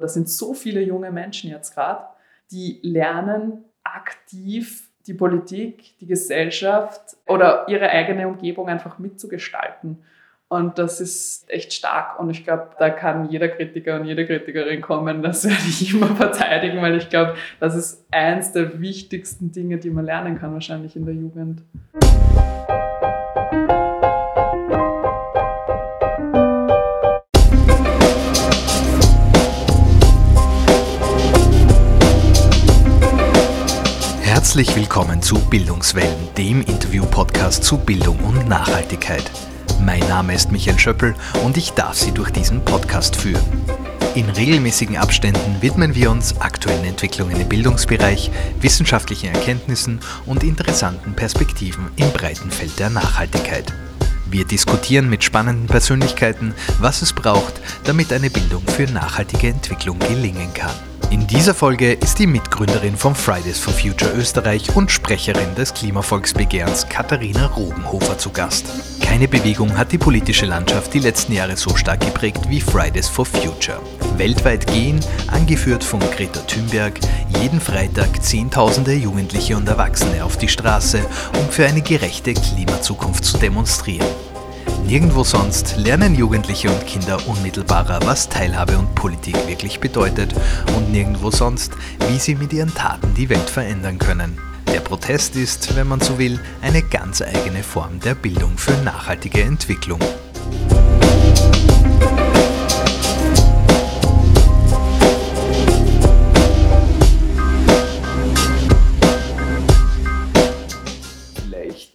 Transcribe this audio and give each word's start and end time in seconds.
Das 0.00 0.14
sind 0.14 0.28
so 0.28 0.54
viele 0.54 0.80
junge 0.80 1.10
Menschen 1.10 1.50
jetzt 1.50 1.74
gerade, 1.74 2.04
die 2.50 2.78
lernen 2.82 3.64
aktiv 3.82 4.88
die 5.06 5.14
Politik, 5.14 5.98
die 6.00 6.06
Gesellschaft 6.06 7.16
oder 7.26 7.66
ihre 7.68 7.88
eigene 7.88 8.28
Umgebung 8.28 8.68
einfach 8.68 8.98
mitzugestalten. 8.98 9.98
Und 10.48 10.78
das 10.78 11.00
ist 11.00 11.50
echt 11.50 11.74
stark. 11.74 12.18
Und 12.18 12.30
ich 12.30 12.44
glaube, 12.44 12.70
da 12.78 12.88
kann 12.88 13.28
jeder 13.28 13.48
Kritiker 13.48 14.00
und 14.00 14.06
jede 14.06 14.26
Kritikerin 14.26 14.80
kommen. 14.80 15.22
Das 15.22 15.44
werde 15.48 15.68
ich 15.68 15.92
immer 15.92 16.14
verteidigen, 16.16 16.80
weil 16.80 16.96
ich 16.96 17.10
glaube, 17.10 17.34
das 17.60 17.74
ist 17.74 18.06
eins 18.10 18.52
der 18.52 18.80
wichtigsten 18.80 19.52
Dinge, 19.52 19.78
die 19.78 19.90
man 19.90 20.06
lernen 20.06 20.38
kann, 20.38 20.52
wahrscheinlich 20.52 20.96
in 20.96 21.04
der 21.04 21.14
Jugend. 21.14 21.62
Herzlich 34.58 34.76
willkommen 34.76 35.22
zu 35.22 35.38
Bildungswellen, 35.38 36.34
dem 36.36 36.62
Interview-Podcast 36.62 37.62
zu 37.62 37.78
Bildung 37.78 38.18
und 38.24 38.48
Nachhaltigkeit. 38.48 39.22
Mein 39.80 40.00
Name 40.08 40.34
ist 40.34 40.50
Michael 40.50 40.80
Schöppel 40.80 41.14
und 41.44 41.56
ich 41.56 41.74
darf 41.74 41.94
Sie 41.94 42.10
durch 42.10 42.32
diesen 42.32 42.64
Podcast 42.64 43.14
führen. 43.14 43.62
In 44.16 44.28
regelmäßigen 44.28 44.96
Abständen 44.96 45.62
widmen 45.62 45.94
wir 45.94 46.10
uns 46.10 46.40
aktuellen 46.40 46.84
Entwicklungen 46.84 47.40
im 47.40 47.48
Bildungsbereich, 47.48 48.32
wissenschaftlichen 48.60 49.32
Erkenntnissen 49.32 50.00
und 50.26 50.42
interessanten 50.42 51.14
Perspektiven 51.14 51.86
im 51.94 52.10
breiten 52.10 52.50
Feld 52.50 52.80
der 52.80 52.90
Nachhaltigkeit. 52.90 53.72
Wir 54.28 54.44
diskutieren 54.44 55.08
mit 55.08 55.22
spannenden 55.22 55.68
Persönlichkeiten, 55.68 56.52
was 56.80 57.00
es 57.00 57.12
braucht, 57.12 57.60
damit 57.84 58.12
eine 58.12 58.28
Bildung 58.28 58.66
für 58.66 58.90
nachhaltige 58.90 59.50
Entwicklung 59.50 60.00
gelingen 60.00 60.52
kann. 60.52 60.74
In 61.10 61.26
dieser 61.26 61.54
Folge 61.54 61.94
ist 61.94 62.18
die 62.18 62.26
Mitgründerin 62.26 62.94
von 62.94 63.14
Fridays 63.14 63.58
for 63.58 63.72
Future 63.72 64.12
Österreich 64.12 64.76
und 64.76 64.90
Sprecherin 64.90 65.54
des 65.54 65.72
Klimavolksbegehrens 65.72 66.86
Katharina 66.86 67.46
Rogenhofer 67.46 68.18
zu 68.18 68.28
Gast. 68.28 68.66
Keine 69.00 69.26
Bewegung 69.26 69.78
hat 69.78 69.90
die 69.90 69.96
politische 69.96 70.44
Landschaft 70.44 70.92
die 70.92 70.98
letzten 70.98 71.32
Jahre 71.32 71.56
so 71.56 71.74
stark 71.76 72.00
geprägt 72.00 72.50
wie 72.50 72.60
Fridays 72.60 73.08
for 73.08 73.24
Future. 73.24 73.80
Weltweit 74.18 74.66
gehen, 74.66 75.00
angeführt 75.28 75.82
von 75.82 76.00
Greta 76.00 76.40
Thunberg, 76.40 77.00
jeden 77.40 77.60
Freitag 77.60 78.22
Zehntausende 78.22 78.92
Jugendliche 78.92 79.56
und 79.56 79.66
Erwachsene 79.66 80.22
auf 80.22 80.36
die 80.36 80.48
Straße, 80.48 81.00
um 81.40 81.48
für 81.48 81.64
eine 81.64 81.80
gerechte 81.80 82.34
Klimazukunft 82.34 83.24
zu 83.24 83.38
demonstrieren. 83.38 84.06
Nirgendwo 84.88 85.22
sonst 85.22 85.76
lernen 85.76 86.14
Jugendliche 86.14 86.70
und 86.70 86.86
Kinder 86.86 87.18
unmittelbarer, 87.28 88.00
was 88.06 88.30
Teilhabe 88.30 88.78
und 88.78 88.94
Politik 88.94 89.36
wirklich 89.46 89.80
bedeutet 89.80 90.34
und 90.78 90.90
nirgendwo 90.90 91.30
sonst, 91.30 91.72
wie 92.08 92.18
sie 92.18 92.34
mit 92.34 92.54
ihren 92.54 92.72
Taten 92.72 93.12
die 93.12 93.28
Welt 93.28 93.50
verändern 93.50 93.98
können. 93.98 94.38
Der 94.72 94.80
Protest 94.80 95.36
ist, 95.36 95.76
wenn 95.76 95.88
man 95.88 96.00
so 96.00 96.18
will, 96.18 96.40
eine 96.62 96.80
ganz 96.80 97.20
eigene 97.20 97.62
Form 97.62 98.00
der 98.00 98.14
Bildung 98.14 98.56
für 98.56 98.72
nachhaltige 98.82 99.42
Entwicklung. 99.42 100.00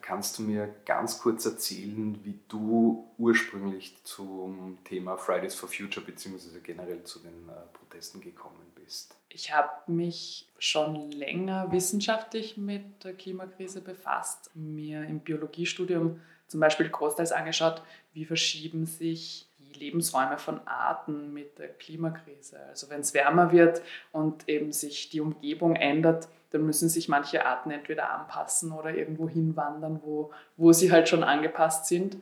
Kannst 0.01 0.37
du 0.37 0.43
mir 0.43 0.73
ganz 0.85 1.19
kurz 1.19 1.45
erzählen, 1.45 2.19
wie 2.23 2.39
du 2.47 3.11
ursprünglich 3.17 3.95
zum 4.03 4.77
Thema 4.83 5.17
Fridays 5.17 5.55
for 5.55 5.69
Future 5.69 6.05
bzw. 6.05 6.59
generell 6.61 7.03
zu 7.03 7.19
den 7.19 7.49
äh, 7.49 7.53
Protesten 7.73 8.21
gekommen 8.21 8.71
bist? 8.75 9.15
Ich 9.29 9.53
habe 9.53 9.91
mich 9.91 10.47
schon 10.59 11.11
länger 11.11 11.71
wissenschaftlich 11.71 12.57
mit 12.57 13.03
der 13.03 13.13
Klimakrise 13.13 13.81
befasst, 13.81 14.51
mir 14.53 15.03
im 15.05 15.19
Biologiestudium 15.19 16.19
zum 16.47 16.59
Beispiel 16.59 16.89
großteils 16.89 17.31
angeschaut, 17.31 17.81
wie 18.13 18.25
verschieben 18.25 18.85
sich 18.85 19.47
Lebensräume 19.83 20.37
von 20.37 20.61
Arten 20.65 21.33
mit 21.33 21.59
der 21.59 21.69
Klimakrise. 21.69 22.59
Also 22.69 22.89
wenn 22.89 23.01
es 23.01 23.13
wärmer 23.13 23.51
wird 23.51 23.81
und 24.11 24.47
eben 24.47 24.71
sich 24.71 25.09
die 25.09 25.21
Umgebung 25.21 25.75
ändert, 25.75 26.27
dann 26.51 26.65
müssen 26.65 26.87
sich 26.87 27.09
manche 27.09 27.45
Arten 27.45 27.71
entweder 27.71 28.11
anpassen 28.11 28.71
oder 28.71 28.93
irgendwo 28.93 29.27
hinwandern, 29.27 29.99
wo, 30.03 30.31
wo 30.55 30.71
sie 30.71 30.91
halt 30.91 31.09
schon 31.09 31.23
angepasst 31.23 31.87
sind. 31.87 32.17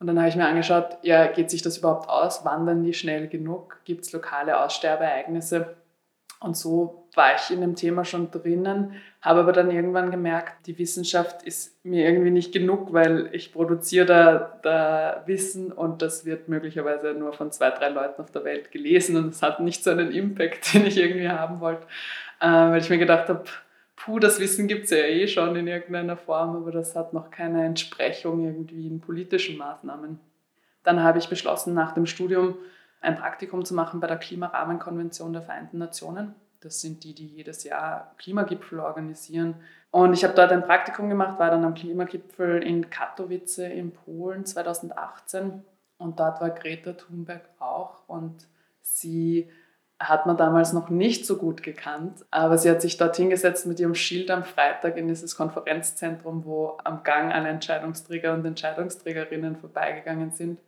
Und 0.00 0.06
dann 0.06 0.18
habe 0.18 0.28
ich 0.28 0.36
mir 0.36 0.46
angeschaut, 0.46 0.98
ja, 1.02 1.26
geht 1.26 1.50
sich 1.50 1.62
das 1.62 1.78
überhaupt 1.78 2.08
aus? 2.08 2.44
Wandern 2.44 2.82
die 2.82 2.94
schnell 2.94 3.28
genug? 3.28 3.80
Gibt 3.84 4.04
es 4.04 4.12
lokale 4.12 4.60
Aussterbeereignisse? 4.60 5.76
Und 6.40 6.56
so 6.56 7.08
war 7.14 7.34
ich 7.34 7.50
in 7.50 7.60
dem 7.60 7.74
Thema 7.74 8.04
schon 8.04 8.30
drinnen, 8.30 8.94
habe 9.20 9.40
aber 9.40 9.52
dann 9.52 9.72
irgendwann 9.72 10.12
gemerkt, 10.12 10.66
die 10.66 10.78
Wissenschaft 10.78 11.42
ist 11.42 11.84
mir 11.84 12.06
irgendwie 12.06 12.30
nicht 12.30 12.52
genug, 12.52 12.92
weil 12.92 13.28
ich 13.32 13.52
produziere 13.52 14.06
da, 14.06 14.58
da 14.62 15.22
Wissen 15.26 15.72
und 15.72 16.00
das 16.00 16.24
wird 16.24 16.48
möglicherweise 16.48 17.14
nur 17.14 17.32
von 17.32 17.50
zwei, 17.50 17.70
drei 17.70 17.88
Leuten 17.88 18.22
auf 18.22 18.30
der 18.30 18.44
Welt 18.44 18.70
gelesen 18.70 19.16
und 19.16 19.30
es 19.30 19.42
hat 19.42 19.58
nicht 19.58 19.82
so 19.82 19.90
einen 19.90 20.12
Impact, 20.12 20.72
den 20.74 20.86
ich 20.86 20.96
irgendwie 20.96 21.28
haben 21.28 21.58
wollte 21.58 21.86
äh, 22.40 22.46
weil 22.46 22.80
ich 22.80 22.90
mir 22.90 22.98
gedacht 22.98 23.28
habe, 23.28 23.44
puh, 23.96 24.18
das 24.18 24.40
Wissen 24.40 24.68
gibt 24.68 24.84
es 24.84 24.90
ja 24.90 24.98
eh 24.98 25.26
schon 25.26 25.56
in 25.56 25.66
irgendeiner 25.66 26.16
Form, 26.16 26.56
aber 26.56 26.70
das 26.70 26.94
hat 26.94 27.12
noch 27.12 27.30
keine 27.30 27.64
Entsprechung 27.64 28.44
irgendwie 28.44 28.86
in 28.86 29.00
politischen 29.00 29.56
Maßnahmen. 29.56 30.18
Dann 30.84 31.02
habe 31.02 31.18
ich 31.18 31.28
beschlossen, 31.28 31.74
nach 31.74 31.92
dem 31.92 32.06
Studium 32.06 32.56
ein 33.00 33.16
Praktikum 33.16 33.64
zu 33.64 33.74
machen 33.74 34.00
bei 34.00 34.06
der 34.06 34.16
Klimarahmenkonvention 34.16 35.32
der 35.32 35.42
Vereinten 35.42 35.78
Nationen. 35.78 36.34
Das 36.60 36.80
sind 36.80 37.04
die, 37.04 37.14
die 37.14 37.26
jedes 37.26 37.62
Jahr 37.64 38.14
Klimagipfel 38.18 38.80
organisieren. 38.80 39.56
Und 39.90 40.12
ich 40.12 40.24
habe 40.24 40.34
dort 40.34 40.50
ein 40.50 40.64
Praktikum 40.64 41.08
gemacht, 41.08 41.38
war 41.38 41.50
dann 41.50 41.64
am 41.64 41.74
Klimagipfel 41.74 42.62
in 42.62 42.90
Katowice 42.90 43.58
in 43.58 43.92
Polen 43.92 44.44
2018. 44.44 45.62
Und 45.98 46.18
dort 46.18 46.40
war 46.40 46.50
Greta 46.50 46.92
Thunberg 46.92 47.48
auch. 47.60 48.08
Und 48.08 48.48
sie 48.82 49.48
hat 50.00 50.26
man 50.26 50.36
damals 50.36 50.72
noch 50.72 50.90
nicht 50.90 51.26
so 51.26 51.36
gut 51.36 51.62
gekannt. 51.62 52.24
Aber 52.30 52.58
sie 52.58 52.70
hat 52.70 52.82
sich 52.82 52.96
dort 52.96 53.16
hingesetzt 53.16 53.66
mit 53.66 53.78
ihrem 53.78 53.94
Schild 53.94 54.30
am 54.30 54.44
Freitag 54.44 54.96
in 54.96 55.08
dieses 55.08 55.36
Konferenzzentrum, 55.36 56.44
wo 56.44 56.78
am 56.82 57.04
Gang 57.04 57.32
alle 57.32 57.48
Entscheidungsträger 57.48 58.34
und 58.34 58.44
Entscheidungsträgerinnen 58.44 59.56
vorbeigegangen 59.56 60.32
sind. 60.32 60.60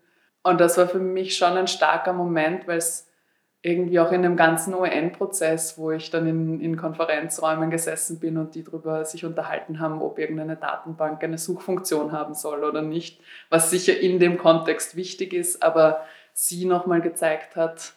Und 0.43 0.61
das 0.61 0.78
war 0.78 0.89
für 0.89 0.99
mich 0.99 1.37
schon 1.37 1.56
ein 1.56 1.67
starker 1.67 2.12
Moment, 2.12 2.67
weil 2.67 2.78
es 2.78 3.11
irgendwie 3.62 4.01
auch 4.01 4.11
in 4.11 4.23
dem 4.23 4.37
ganzen 4.37 4.73
UN-Prozess, 4.73 5.77
wo 5.77 5.91
ich 5.91 6.11
dann 6.11 6.27
in, 6.27 6.61
in 6.61 6.78
Konferenzräumen 6.78 7.71
gesessen 7.71 8.19
bin 8.19 8.39
und 8.39 8.55
die 8.55 8.65
darüber 8.65 9.05
sich 9.05 9.25
unterhalten 9.27 9.81
haben, 9.81 10.01
ob 10.01 10.19
irgendeine 10.19 10.56
Datenbank 10.56 11.23
eine 11.23 11.37
Suchfunktion 11.37 12.12
haben 12.12 12.33
soll 12.33 12.65
oder 12.65 12.81
nicht, 12.81 13.21
was 13.51 13.69
sicher 13.69 13.99
in 14.01 14.19
dem 14.19 14.39
Kontext 14.39 14.97
wichtig 14.97 15.34
ist, 15.34 15.62
aber 15.62 16.06
sie 16.33 16.65
nochmal 16.65 17.03
gezeigt 17.03 17.55
hat, 17.55 17.93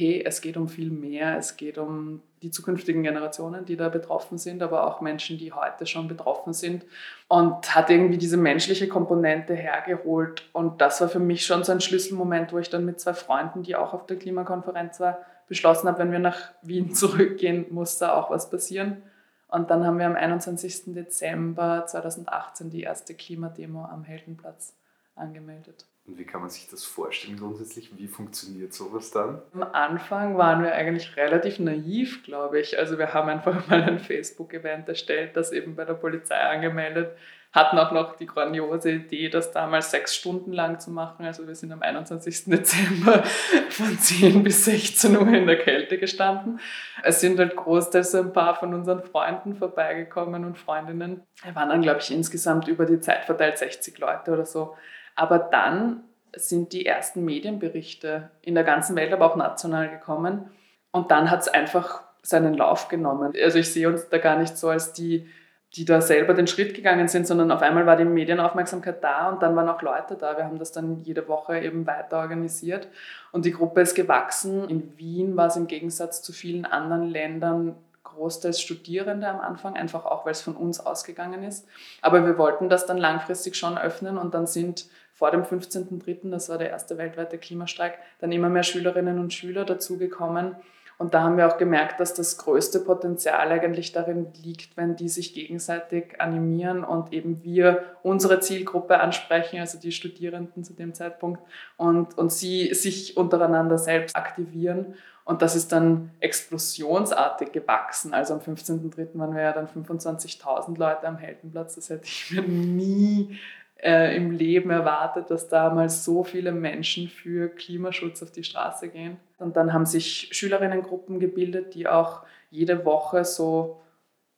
hey, 0.00 0.22
es 0.24 0.40
geht 0.40 0.56
um 0.56 0.68
viel 0.68 0.90
mehr, 0.90 1.36
es 1.36 1.56
geht 1.56 1.76
um 1.76 2.22
die 2.42 2.50
zukünftigen 2.50 3.02
Generationen, 3.02 3.66
die 3.66 3.76
da 3.76 3.90
betroffen 3.90 4.38
sind, 4.38 4.62
aber 4.62 4.86
auch 4.86 5.02
Menschen, 5.02 5.36
die 5.36 5.52
heute 5.52 5.86
schon 5.86 6.08
betroffen 6.08 6.54
sind 6.54 6.86
und 7.28 7.74
hat 7.74 7.90
irgendwie 7.90 8.16
diese 8.16 8.38
menschliche 8.38 8.88
Komponente 8.88 9.54
hergeholt 9.54 10.48
und 10.52 10.80
das 10.80 11.00
war 11.02 11.08
für 11.08 11.18
mich 11.18 11.44
schon 11.44 11.64
so 11.64 11.72
ein 11.72 11.82
Schlüsselmoment, 11.82 12.52
wo 12.52 12.58
ich 12.58 12.70
dann 12.70 12.86
mit 12.86 12.98
zwei 12.98 13.12
Freunden, 13.12 13.62
die 13.62 13.76
auch 13.76 13.92
auf 13.92 14.06
der 14.06 14.16
Klimakonferenz 14.16 15.00
war, 15.00 15.18
beschlossen 15.48 15.88
habe, 15.88 15.98
wenn 15.98 16.12
wir 16.12 16.18
nach 16.18 16.52
Wien 16.62 16.94
zurückgehen, 16.94 17.66
muss 17.70 17.98
da 17.98 18.14
auch 18.14 18.30
was 18.30 18.48
passieren. 18.48 19.02
Und 19.48 19.70
dann 19.70 19.84
haben 19.84 19.98
wir 19.98 20.06
am 20.06 20.14
21. 20.14 20.94
Dezember 20.94 21.84
2018 21.84 22.70
die 22.70 22.82
erste 22.82 23.14
Klimademo 23.14 23.84
am 23.84 24.04
Heldenplatz 24.04 24.76
angemeldet. 25.16 25.89
Und 26.10 26.18
wie 26.18 26.24
kann 26.24 26.40
man 26.40 26.50
sich 26.50 26.68
das 26.68 26.82
vorstellen 26.82 27.38
grundsätzlich? 27.38 27.96
Wie 27.96 28.08
funktioniert 28.08 28.74
sowas 28.74 29.12
dann? 29.12 29.42
Am 29.54 29.62
Anfang 29.62 30.36
waren 30.36 30.60
wir 30.64 30.74
eigentlich 30.74 31.16
relativ 31.16 31.60
naiv, 31.60 32.24
glaube 32.24 32.58
ich. 32.58 32.76
Also 32.76 32.98
wir 32.98 33.14
haben 33.14 33.28
einfach 33.28 33.66
mal 33.68 33.82
ein 33.82 34.00
Facebook-Event 34.00 34.88
erstellt, 34.88 35.36
das 35.36 35.52
eben 35.52 35.76
bei 35.76 35.84
der 35.84 35.94
Polizei 35.94 36.34
angemeldet, 36.34 37.16
hatten 37.52 37.78
auch 37.78 37.92
noch 37.92 38.16
die 38.16 38.26
grandiose 38.26 38.90
Idee, 38.90 39.28
das 39.28 39.52
damals 39.52 39.92
sechs 39.92 40.16
Stunden 40.16 40.52
lang 40.52 40.80
zu 40.80 40.90
machen. 40.90 41.24
Also 41.24 41.46
wir 41.46 41.54
sind 41.54 41.70
am 41.70 41.80
21. 41.80 42.44
Dezember 42.46 43.22
von 43.68 43.96
10 43.96 44.42
bis 44.42 44.64
16 44.64 45.16
Uhr 45.16 45.28
in 45.28 45.46
der 45.46 45.58
Kälte 45.58 45.96
gestanden. 45.96 46.58
Es 47.04 47.20
sind 47.20 47.38
halt 47.38 47.54
großteils 47.54 48.16
ein 48.16 48.32
paar 48.32 48.56
von 48.56 48.74
unseren 48.74 49.04
Freunden 49.04 49.54
vorbeigekommen 49.54 50.44
und 50.44 50.58
Freundinnen. 50.58 51.22
Wir 51.44 51.54
waren 51.54 51.68
dann, 51.68 51.82
glaube 51.82 52.00
ich, 52.00 52.10
insgesamt 52.10 52.66
über 52.66 52.84
die 52.84 52.98
Zeit 52.98 53.26
verteilt 53.26 53.58
60 53.58 53.96
Leute 53.98 54.32
oder 54.32 54.44
so. 54.44 54.74
Aber 55.20 55.38
dann 55.38 56.02
sind 56.34 56.72
die 56.72 56.86
ersten 56.86 57.26
Medienberichte 57.26 58.30
in 58.40 58.54
der 58.54 58.64
ganzen 58.64 58.96
Welt, 58.96 59.12
aber 59.12 59.26
auch 59.26 59.36
national 59.36 59.90
gekommen. 59.90 60.50
Und 60.92 61.10
dann 61.10 61.30
hat 61.30 61.40
es 61.40 61.48
einfach 61.48 62.02
seinen 62.22 62.54
Lauf 62.54 62.88
genommen. 62.88 63.34
Also 63.42 63.58
ich 63.58 63.70
sehe 63.70 63.86
uns 63.86 64.08
da 64.08 64.16
gar 64.16 64.38
nicht 64.38 64.56
so 64.56 64.70
als 64.70 64.94
die 64.94 65.28
die 65.74 65.84
da 65.84 66.00
selber 66.00 66.34
den 66.34 66.48
Schritt 66.48 66.74
gegangen 66.74 67.06
sind, 67.06 67.26
sondern 67.28 67.52
auf 67.52 67.62
einmal 67.62 67.86
war 67.86 67.96
die 67.96 68.04
Medienaufmerksamkeit 68.04 69.04
da 69.04 69.28
und 69.28 69.40
dann 69.40 69.54
waren 69.54 69.68
auch 69.68 69.82
Leute 69.82 70.16
da. 70.16 70.36
Wir 70.36 70.44
haben 70.44 70.58
das 70.58 70.72
dann 70.72 70.98
jede 70.98 71.28
Woche 71.28 71.60
eben 71.60 71.86
weiter 71.86 72.18
organisiert 72.18 72.88
und 73.30 73.44
die 73.44 73.52
Gruppe 73.52 73.82
ist 73.82 73.94
gewachsen. 73.94 74.68
In 74.68 74.98
Wien 74.98 75.36
war 75.36 75.46
es 75.46 75.56
im 75.56 75.68
Gegensatz 75.68 76.22
zu 76.22 76.32
vielen 76.32 76.64
anderen 76.64 77.08
Ländern 77.08 77.76
großteils 78.14 78.60
Studierende 78.60 79.28
am 79.28 79.40
Anfang, 79.40 79.74
einfach 79.74 80.04
auch, 80.04 80.24
weil 80.24 80.32
es 80.32 80.42
von 80.42 80.56
uns 80.56 80.80
ausgegangen 80.80 81.42
ist. 81.42 81.66
Aber 82.02 82.24
wir 82.26 82.38
wollten 82.38 82.68
das 82.68 82.86
dann 82.86 82.98
langfristig 82.98 83.56
schon 83.56 83.78
öffnen 83.78 84.18
und 84.18 84.34
dann 84.34 84.46
sind 84.46 84.86
vor 85.12 85.30
dem 85.30 85.42
15.03., 85.42 86.30
das 86.30 86.48
war 86.48 86.58
der 86.58 86.70
erste 86.70 86.96
weltweite 86.96 87.38
Klimastreik, 87.38 87.98
dann 88.20 88.32
immer 88.32 88.48
mehr 88.48 88.62
Schülerinnen 88.62 89.18
und 89.18 89.32
Schüler 89.32 89.64
dazugekommen. 89.64 90.56
Und 91.00 91.14
da 91.14 91.22
haben 91.22 91.38
wir 91.38 91.48
auch 91.48 91.56
gemerkt, 91.56 91.98
dass 91.98 92.12
das 92.12 92.36
größte 92.36 92.80
Potenzial 92.80 93.50
eigentlich 93.50 93.92
darin 93.92 94.26
liegt, 94.42 94.76
wenn 94.76 94.96
die 94.96 95.08
sich 95.08 95.32
gegenseitig 95.32 96.20
animieren 96.20 96.84
und 96.84 97.14
eben 97.14 97.42
wir 97.42 97.84
unsere 98.02 98.40
Zielgruppe 98.40 99.00
ansprechen, 99.00 99.60
also 99.60 99.78
die 99.78 99.92
Studierenden 99.92 100.62
zu 100.62 100.74
dem 100.74 100.92
Zeitpunkt, 100.92 101.40
und, 101.78 102.18
und 102.18 102.30
sie 102.30 102.74
sich 102.74 103.16
untereinander 103.16 103.78
selbst 103.78 104.14
aktivieren. 104.14 104.94
Und 105.30 105.42
das 105.42 105.54
ist 105.54 105.70
dann 105.70 106.10
explosionsartig 106.18 107.52
gewachsen. 107.52 108.12
Also 108.14 108.34
am 108.34 108.40
15.03. 108.40 109.16
waren 109.16 109.32
wir 109.32 109.42
ja 109.42 109.52
dann 109.52 109.68
25.000 109.68 110.76
Leute 110.76 111.06
am 111.06 111.18
Heldenplatz. 111.18 111.76
Das 111.76 111.88
hätte 111.88 112.02
ich 112.06 112.32
mir 112.32 112.42
nie 112.42 113.38
äh, 113.80 114.16
im 114.16 114.32
Leben 114.32 114.70
erwartet, 114.70 115.30
dass 115.30 115.46
damals 115.46 116.04
so 116.04 116.24
viele 116.24 116.50
Menschen 116.50 117.06
für 117.06 117.48
Klimaschutz 117.48 118.24
auf 118.24 118.32
die 118.32 118.42
Straße 118.42 118.88
gehen. 118.88 119.18
Und 119.38 119.54
dann 119.54 119.72
haben 119.72 119.86
sich 119.86 120.30
Schülerinnengruppen 120.32 121.20
gebildet, 121.20 121.74
die 121.74 121.86
auch 121.86 122.24
jede 122.50 122.84
Woche 122.84 123.24
so 123.24 123.80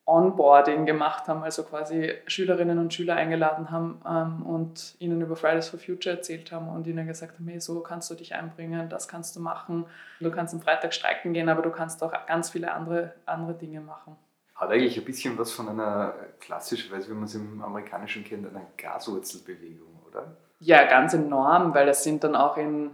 Onboarding 0.05 0.85
gemacht 0.85 1.29
haben, 1.29 1.45
also 1.45 1.63
quasi 1.63 2.15
Schülerinnen 2.27 2.79
und 2.79 2.93
Schüler 2.93 3.15
eingeladen 3.15 3.71
haben 3.71 4.01
ähm, 4.07 4.45
und 4.45 4.97
ihnen 4.99 5.21
über 5.21 5.37
Fridays 5.37 5.69
for 5.69 5.79
Future 5.79 6.17
erzählt 6.17 6.51
haben 6.51 6.69
und 6.69 6.87
ihnen 6.89 7.07
gesagt 7.07 7.39
haben, 7.39 7.47
hey, 7.47 7.61
so 7.61 7.81
kannst 7.81 8.11
du 8.11 8.15
dich 8.15 8.35
einbringen, 8.35 8.89
das 8.89 9.07
kannst 9.07 9.37
du 9.37 9.41
machen. 9.41 9.87
Du 10.19 10.31
kannst 10.33 10.55
am 10.55 10.61
Freitag 10.61 10.93
streiken 10.93 11.33
gehen, 11.33 11.49
aber 11.49 11.63
du 11.63 11.71
kannst 11.71 12.03
auch 12.03 12.13
ganz 12.27 12.51
viele 12.51 12.73
andere, 12.73 13.15
andere 13.27 13.55
Dinge 13.55 13.81
machen. 13.81 14.17
Hat 14.57 14.71
eigentlich 14.71 14.99
ein 14.99 15.05
bisschen 15.05 15.39
was 15.39 15.53
von 15.53 15.69
einer 15.69 16.15
klassischerweise, 16.41 17.09
wie 17.11 17.15
man 17.15 17.25
es 17.25 17.35
im 17.37 17.63
Amerikanischen 17.63 18.25
kennt, 18.25 18.47
einer 18.49 18.67
Graswurzelbewegung, 18.77 20.01
oder? 20.09 20.37
Ja, 20.59 20.85
ganz 20.85 21.15
enorm, 21.15 21.75
weil 21.75 21.89
es 21.89 22.03
sind 22.03 22.25
dann 22.25 22.35
auch 22.35 22.57
in 22.57 22.91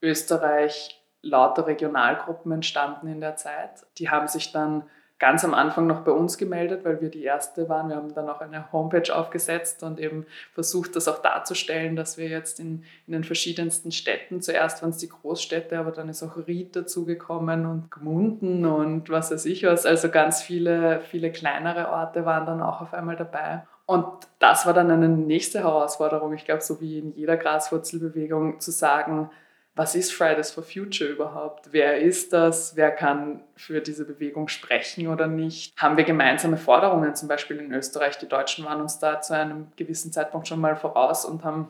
Österreich 0.00 1.00
lauter 1.22 1.66
Regionalgruppen 1.66 2.52
entstanden 2.52 3.08
in 3.08 3.20
der 3.20 3.36
Zeit. 3.36 3.86
Die 3.98 4.10
haben 4.10 4.28
sich 4.28 4.52
dann 4.52 4.84
ganz 5.18 5.44
am 5.44 5.54
Anfang 5.54 5.86
noch 5.86 6.00
bei 6.00 6.10
uns 6.10 6.38
gemeldet, 6.38 6.84
weil 6.84 7.00
wir 7.00 7.08
die 7.08 7.22
Erste 7.22 7.68
waren. 7.68 7.88
Wir 7.88 7.96
haben 7.96 8.14
dann 8.14 8.28
auch 8.28 8.40
eine 8.40 8.72
Homepage 8.72 9.14
aufgesetzt 9.14 9.82
und 9.82 10.00
eben 10.00 10.26
versucht, 10.52 10.96
das 10.96 11.08
auch 11.08 11.22
darzustellen, 11.22 11.94
dass 11.96 12.18
wir 12.18 12.28
jetzt 12.28 12.58
in, 12.58 12.84
in 13.06 13.12
den 13.12 13.24
verschiedensten 13.24 13.92
Städten, 13.92 14.42
zuerst 14.42 14.82
waren 14.82 14.90
es 14.90 14.98
die 14.98 15.08
Großstädte, 15.08 15.78
aber 15.78 15.92
dann 15.92 16.08
ist 16.08 16.22
auch 16.22 16.36
Ried 16.46 16.74
dazugekommen 16.74 17.66
und 17.66 17.90
Gmunden 17.90 18.66
und 18.66 19.08
was 19.08 19.30
weiß 19.30 19.46
ich 19.46 19.62
was. 19.64 19.86
Also 19.86 20.10
ganz 20.10 20.42
viele, 20.42 21.00
viele 21.00 21.30
kleinere 21.30 21.90
Orte 21.90 22.24
waren 22.24 22.46
dann 22.46 22.60
auch 22.60 22.80
auf 22.80 22.92
einmal 22.92 23.16
dabei. 23.16 23.62
Und 23.86 24.06
das 24.38 24.66
war 24.66 24.72
dann 24.72 24.90
eine 24.90 25.08
nächste 25.08 25.60
Herausforderung, 25.60 26.32
ich 26.32 26.46
glaube, 26.46 26.62
so 26.62 26.80
wie 26.80 26.98
in 26.98 27.12
jeder 27.12 27.36
Graswurzelbewegung, 27.36 28.58
zu 28.58 28.70
sagen, 28.70 29.30
was 29.76 29.96
ist 29.96 30.12
Fridays 30.12 30.52
for 30.52 30.62
Future 30.62 31.10
überhaupt? 31.10 31.72
Wer 31.72 31.98
ist 31.98 32.32
das? 32.32 32.76
Wer 32.76 32.92
kann 32.92 33.42
für 33.56 33.80
diese 33.80 34.04
Bewegung 34.04 34.46
sprechen 34.46 35.08
oder 35.08 35.26
nicht? 35.26 35.76
Haben 35.76 35.96
wir 35.96 36.04
gemeinsame 36.04 36.56
Forderungen, 36.56 37.14
zum 37.16 37.28
Beispiel 37.28 37.58
in 37.58 37.72
Österreich? 37.72 38.18
Die 38.18 38.28
Deutschen 38.28 38.64
waren 38.64 38.80
uns 38.80 39.00
da 39.00 39.20
zu 39.20 39.34
einem 39.34 39.66
gewissen 39.76 40.12
Zeitpunkt 40.12 40.46
schon 40.46 40.60
mal 40.60 40.76
voraus 40.76 41.24
und 41.24 41.42
haben, 41.42 41.68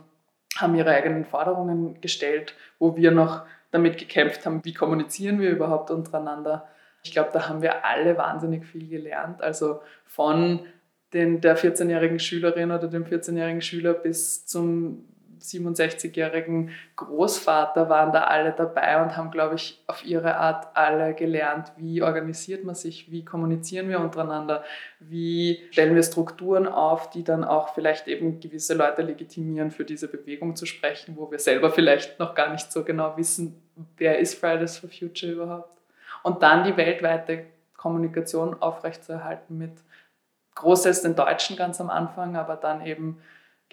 haben 0.56 0.74
ihre 0.74 0.90
eigenen 0.90 1.24
Forderungen 1.24 1.98
gestellt, 2.02 2.54
wo 2.78 2.94
wir 2.96 3.10
noch 3.10 3.42
damit 3.70 3.96
gekämpft 3.96 4.44
haben, 4.44 4.62
wie 4.64 4.74
kommunizieren 4.74 5.40
wir 5.40 5.50
überhaupt 5.50 5.90
untereinander. 5.90 6.68
Ich 7.02 7.12
glaube, 7.12 7.30
da 7.32 7.48
haben 7.48 7.62
wir 7.62 7.86
alle 7.86 8.18
wahnsinnig 8.18 8.66
viel 8.66 8.86
gelernt. 8.86 9.40
Also 9.40 9.80
von 10.04 10.60
den, 11.14 11.40
der 11.40 11.56
14-jährigen 11.56 12.18
Schülerin 12.18 12.70
oder 12.70 12.88
dem 12.88 13.04
14-jährigen 13.04 13.62
Schüler 13.62 13.94
bis 13.94 14.44
zum 14.46 15.06
67-jährigen 15.40 16.70
Großvater 16.96 17.88
waren 17.88 18.12
da 18.12 18.24
alle 18.24 18.52
dabei 18.52 19.02
und 19.02 19.16
haben, 19.16 19.30
glaube 19.30 19.54
ich, 19.56 19.82
auf 19.86 20.04
ihre 20.04 20.36
Art 20.36 20.76
alle 20.76 21.14
gelernt, 21.14 21.72
wie 21.76 22.02
organisiert 22.02 22.64
man 22.64 22.74
sich, 22.74 23.10
wie 23.10 23.24
kommunizieren 23.24 23.88
wir 23.88 24.00
untereinander, 24.00 24.64
wie 25.00 25.62
stellen 25.70 25.94
wir 25.94 26.02
Strukturen 26.02 26.66
auf, 26.66 27.10
die 27.10 27.24
dann 27.24 27.44
auch 27.44 27.74
vielleicht 27.74 28.08
eben 28.08 28.40
gewisse 28.40 28.74
Leute 28.74 29.02
legitimieren, 29.02 29.70
für 29.70 29.84
diese 29.84 30.08
Bewegung 30.08 30.56
zu 30.56 30.66
sprechen, 30.66 31.16
wo 31.16 31.30
wir 31.30 31.38
selber 31.38 31.70
vielleicht 31.70 32.18
noch 32.18 32.34
gar 32.34 32.50
nicht 32.50 32.72
so 32.72 32.84
genau 32.84 33.16
wissen, 33.16 33.62
wer 33.96 34.18
ist 34.18 34.38
Fridays 34.38 34.78
for 34.78 34.90
Future 34.90 35.32
überhaupt. 35.32 35.80
Und 36.22 36.42
dann 36.42 36.64
die 36.64 36.76
weltweite 36.76 37.44
Kommunikation 37.76 38.62
aufrechtzuerhalten 38.62 39.58
mit 39.58 39.72
großteils 40.54 41.02
den 41.02 41.14
Deutschen 41.14 41.56
ganz 41.56 41.80
am 41.80 41.90
Anfang, 41.90 42.36
aber 42.36 42.56
dann 42.56 42.86
eben 42.86 43.20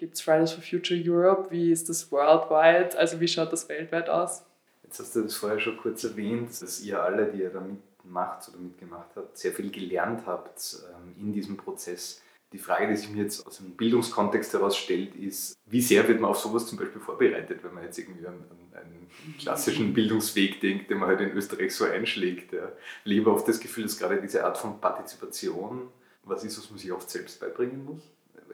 Gibt 0.02 0.14
es 0.14 0.20
Fridays 0.20 0.50
for 0.50 0.64
Future 0.64 1.00
Europe? 1.00 1.52
Wie 1.52 1.70
ist 1.70 1.88
das 1.88 2.10
worldwide? 2.10 2.98
Also 2.98 3.20
wie 3.20 3.28
schaut 3.28 3.52
das 3.52 3.68
weltweit 3.68 4.10
aus? 4.10 4.44
Jetzt 4.82 4.98
hast 4.98 5.14
du 5.14 5.22
das 5.22 5.36
vorher 5.36 5.60
schon 5.60 5.76
kurz 5.76 6.02
erwähnt, 6.02 6.60
dass 6.60 6.80
ihr 6.80 7.00
alle, 7.00 7.30
die 7.30 7.42
ihr 7.42 7.50
da 7.50 7.60
mitmacht 7.60 8.48
oder 8.48 8.58
mitgemacht 8.58 9.10
habt, 9.14 9.38
sehr 9.38 9.52
viel 9.52 9.70
gelernt 9.70 10.26
habt 10.26 10.78
ähm, 10.90 11.14
in 11.20 11.32
diesem 11.32 11.56
Prozess. 11.56 12.20
Die 12.52 12.58
Frage, 12.58 12.88
die 12.88 12.96
sich 12.96 13.10
mir 13.10 13.22
jetzt 13.22 13.46
aus 13.46 13.58
dem 13.58 13.76
Bildungskontext 13.76 14.52
heraus 14.54 14.76
stellt, 14.76 15.14
ist, 15.14 15.54
wie 15.66 15.80
sehr 15.80 16.08
wird 16.08 16.20
man 16.20 16.30
auf 16.30 16.38
sowas 16.40 16.66
zum 16.66 16.78
Beispiel 16.78 17.00
vorbereitet, 17.00 17.62
wenn 17.62 17.72
man 17.72 17.84
jetzt 17.84 17.96
irgendwie 17.96 18.26
an, 18.26 18.44
einen 18.72 19.08
klassischen 19.38 19.94
Bildungsweg 19.94 20.60
denkt, 20.60 20.90
den 20.90 20.98
man 20.98 21.10
halt 21.10 21.20
in 21.20 21.30
Österreich 21.30 21.76
so 21.76 21.84
einschlägt. 21.84 22.52
Ja. 22.52 22.72
Lieber 23.04 23.30
auf 23.30 23.44
das 23.44 23.60
Gefühl, 23.60 23.84
dass 23.84 24.00
gerade 24.00 24.20
diese 24.20 24.44
Art 24.44 24.58
von 24.58 24.80
Partizipation 24.80 25.92
was 26.24 26.44
ist, 26.44 26.58
was 26.58 26.70
man 26.70 26.78
sich 26.78 26.92
oft 26.92 27.10
selbst 27.10 27.40
beibringen 27.40 27.84
muss? 27.84 28.02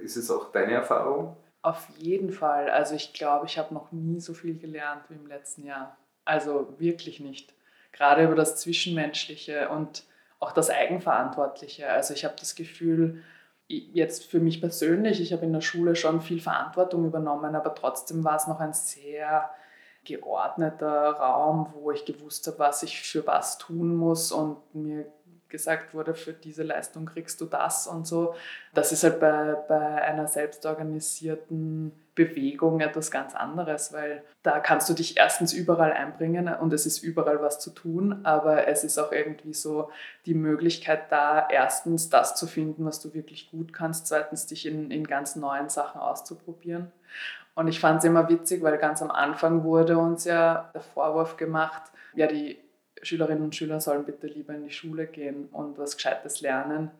Ist 0.00 0.16
es 0.16 0.30
auch 0.30 0.50
deine 0.52 0.72
Erfahrung? 0.72 1.36
Auf 1.62 1.88
jeden 1.96 2.30
Fall. 2.32 2.70
Also 2.70 2.94
ich 2.94 3.12
glaube, 3.12 3.46
ich 3.46 3.58
habe 3.58 3.74
noch 3.74 3.92
nie 3.92 4.20
so 4.20 4.34
viel 4.34 4.58
gelernt 4.58 5.02
wie 5.08 5.14
im 5.14 5.26
letzten 5.26 5.64
Jahr. 5.64 5.96
Also 6.24 6.74
wirklich 6.78 7.20
nicht. 7.20 7.54
Gerade 7.92 8.24
über 8.24 8.34
das 8.34 8.56
Zwischenmenschliche 8.56 9.68
und 9.70 10.04
auch 10.40 10.52
das 10.52 10.70
Eigenverantwortliche. 10.70 11.88
Also 11.88 12.14
ich 12.14 12.24
habe 12.24 12.36
das 12.38 12.54
Gefühl, 12.54 13.22
jetzt 13.66 14.24
für 14.24 14.40
mich 14.40 14.60
persönlich, 14.60 15.20
ich 15.20 15.32
habe 15.32 15.44
in 15.44 15.52
der 15.52 15.60
Schule 15.60 15.96
schon 15.96 16.20
viel 16.20 16.40
Verantwortung 16.40 17.04
übernommen, 17.04 17.54
aber 17.54 17.74
trotzdem 17.74 18.24
war 18.24 18.36
es 18.36 18.46
noch 18.46 18.60
ein 18.60 18.72
sehr 18.72 19.50
geordneter 20.04 21.10
Raum, 21.10 21.72
wo 21.74 21.90
ich 21.90 22.04
gewusst 22.04 22.46
habe, 22.46 22.58
was 22.60 22.82
ich 22.82 23.00
für 23.00 23.26
was 23.26 23.58
tun 23.58 23.94
muss 23.94 24.32
und 24.32 24.56
mir 24.74 25.06
gesagt 25.48 25.94
wurde, 25.94 26.14
für 26.14 26.32
diese 26.32 26.62
Leistung 26.62 27.06
kriegst 27.06 27.40
du 27.40 27.46
das 27.46 27.86
und 27.86 28.06
so. 28.06 28.34
Das 28.74 28.92
ist 28.92 29.04
halt 29.04 29.20
bei, 29.20 29.56
bei 29.68 30.02
einer 30.02 30.26
selbstorganisierten 30.26 31.92
Bewegung 32.14 32.80
etwas 32.80 33.12
ganz 33.12 33.34
anderes, 33.34 33.92
weil 33.92 34.24
da 34.42 34.58
kannst 34.58 34.88
du 34.88 34.94
dich 34.94 35.16
erstens 35.16 35.52
überall 35.52 35.92
einbringen 35.92 36.48
und 36.52 36.72
es 36.72 36.84
ist 36.84 37.02
überall 37.02 37.40
was 37.40 37.60
zu 37.60 37.70
tun, 37.70 38.20
aber 38.24 38.66
es 38.66 38.82
ist 38.82 38.98
auch 38.98 39.12
irgendwie 39.12 39.54
so 39.54 39.90
die 40.26 40.34
Möglichkeit 40.34 41.12
da, 41.12 41.46
erstens 41.48 42.10
das 42.10 42.34
zu 42.34 42.48
finden, 42.48 42.84
was 42.84 43.00
du 43.00 43.14
wirklich 43.14 43.50
gut 43.50 43.72
kannst, 43.72 44.08
zweitens 44.08 44.46
dich 44.46 44.66
in, 44.66 44.90
in 44.90 45.06
ganz 45.06 45.36
neuen 45.36 45.68
Sachen 45.68 46.00
auszuprobieren. 46.00 46.90
Und 47.54 47.68
ich 47.68 47.80
fand 47.80 47.98
es 47.98 48.04
immer 48.04 48.28
witzig, 48.28 48.62
weil 48.62 48.78
ganz 48.78 49.00
am 49.00 49.10
Anfang 49.10 49.62
wurde 49.62 49.96
uns 49.98 50.24
ja 50.24 50.70
der 50.74 50.80
Vorwurf 50.80 51.36
gemacht, 51.36 51.82
ja, 52.14 52.26
die 52.26 52.58
Schülerinnen 53.02 53.44
und 53.44 53.54
Schüler 53.54 53.80
sollen 53.80 54.04
bitte 54.04 54.26
lieber 54.26 54.54
in 54.54 54.64
die 54.64 54.72
Schule 54.72 55.06
gehen 55.06 55.48
und 55.52 55.78
was 55.78 55.96
Gescheites 55.96 56.40
lernen. 56.40 56.90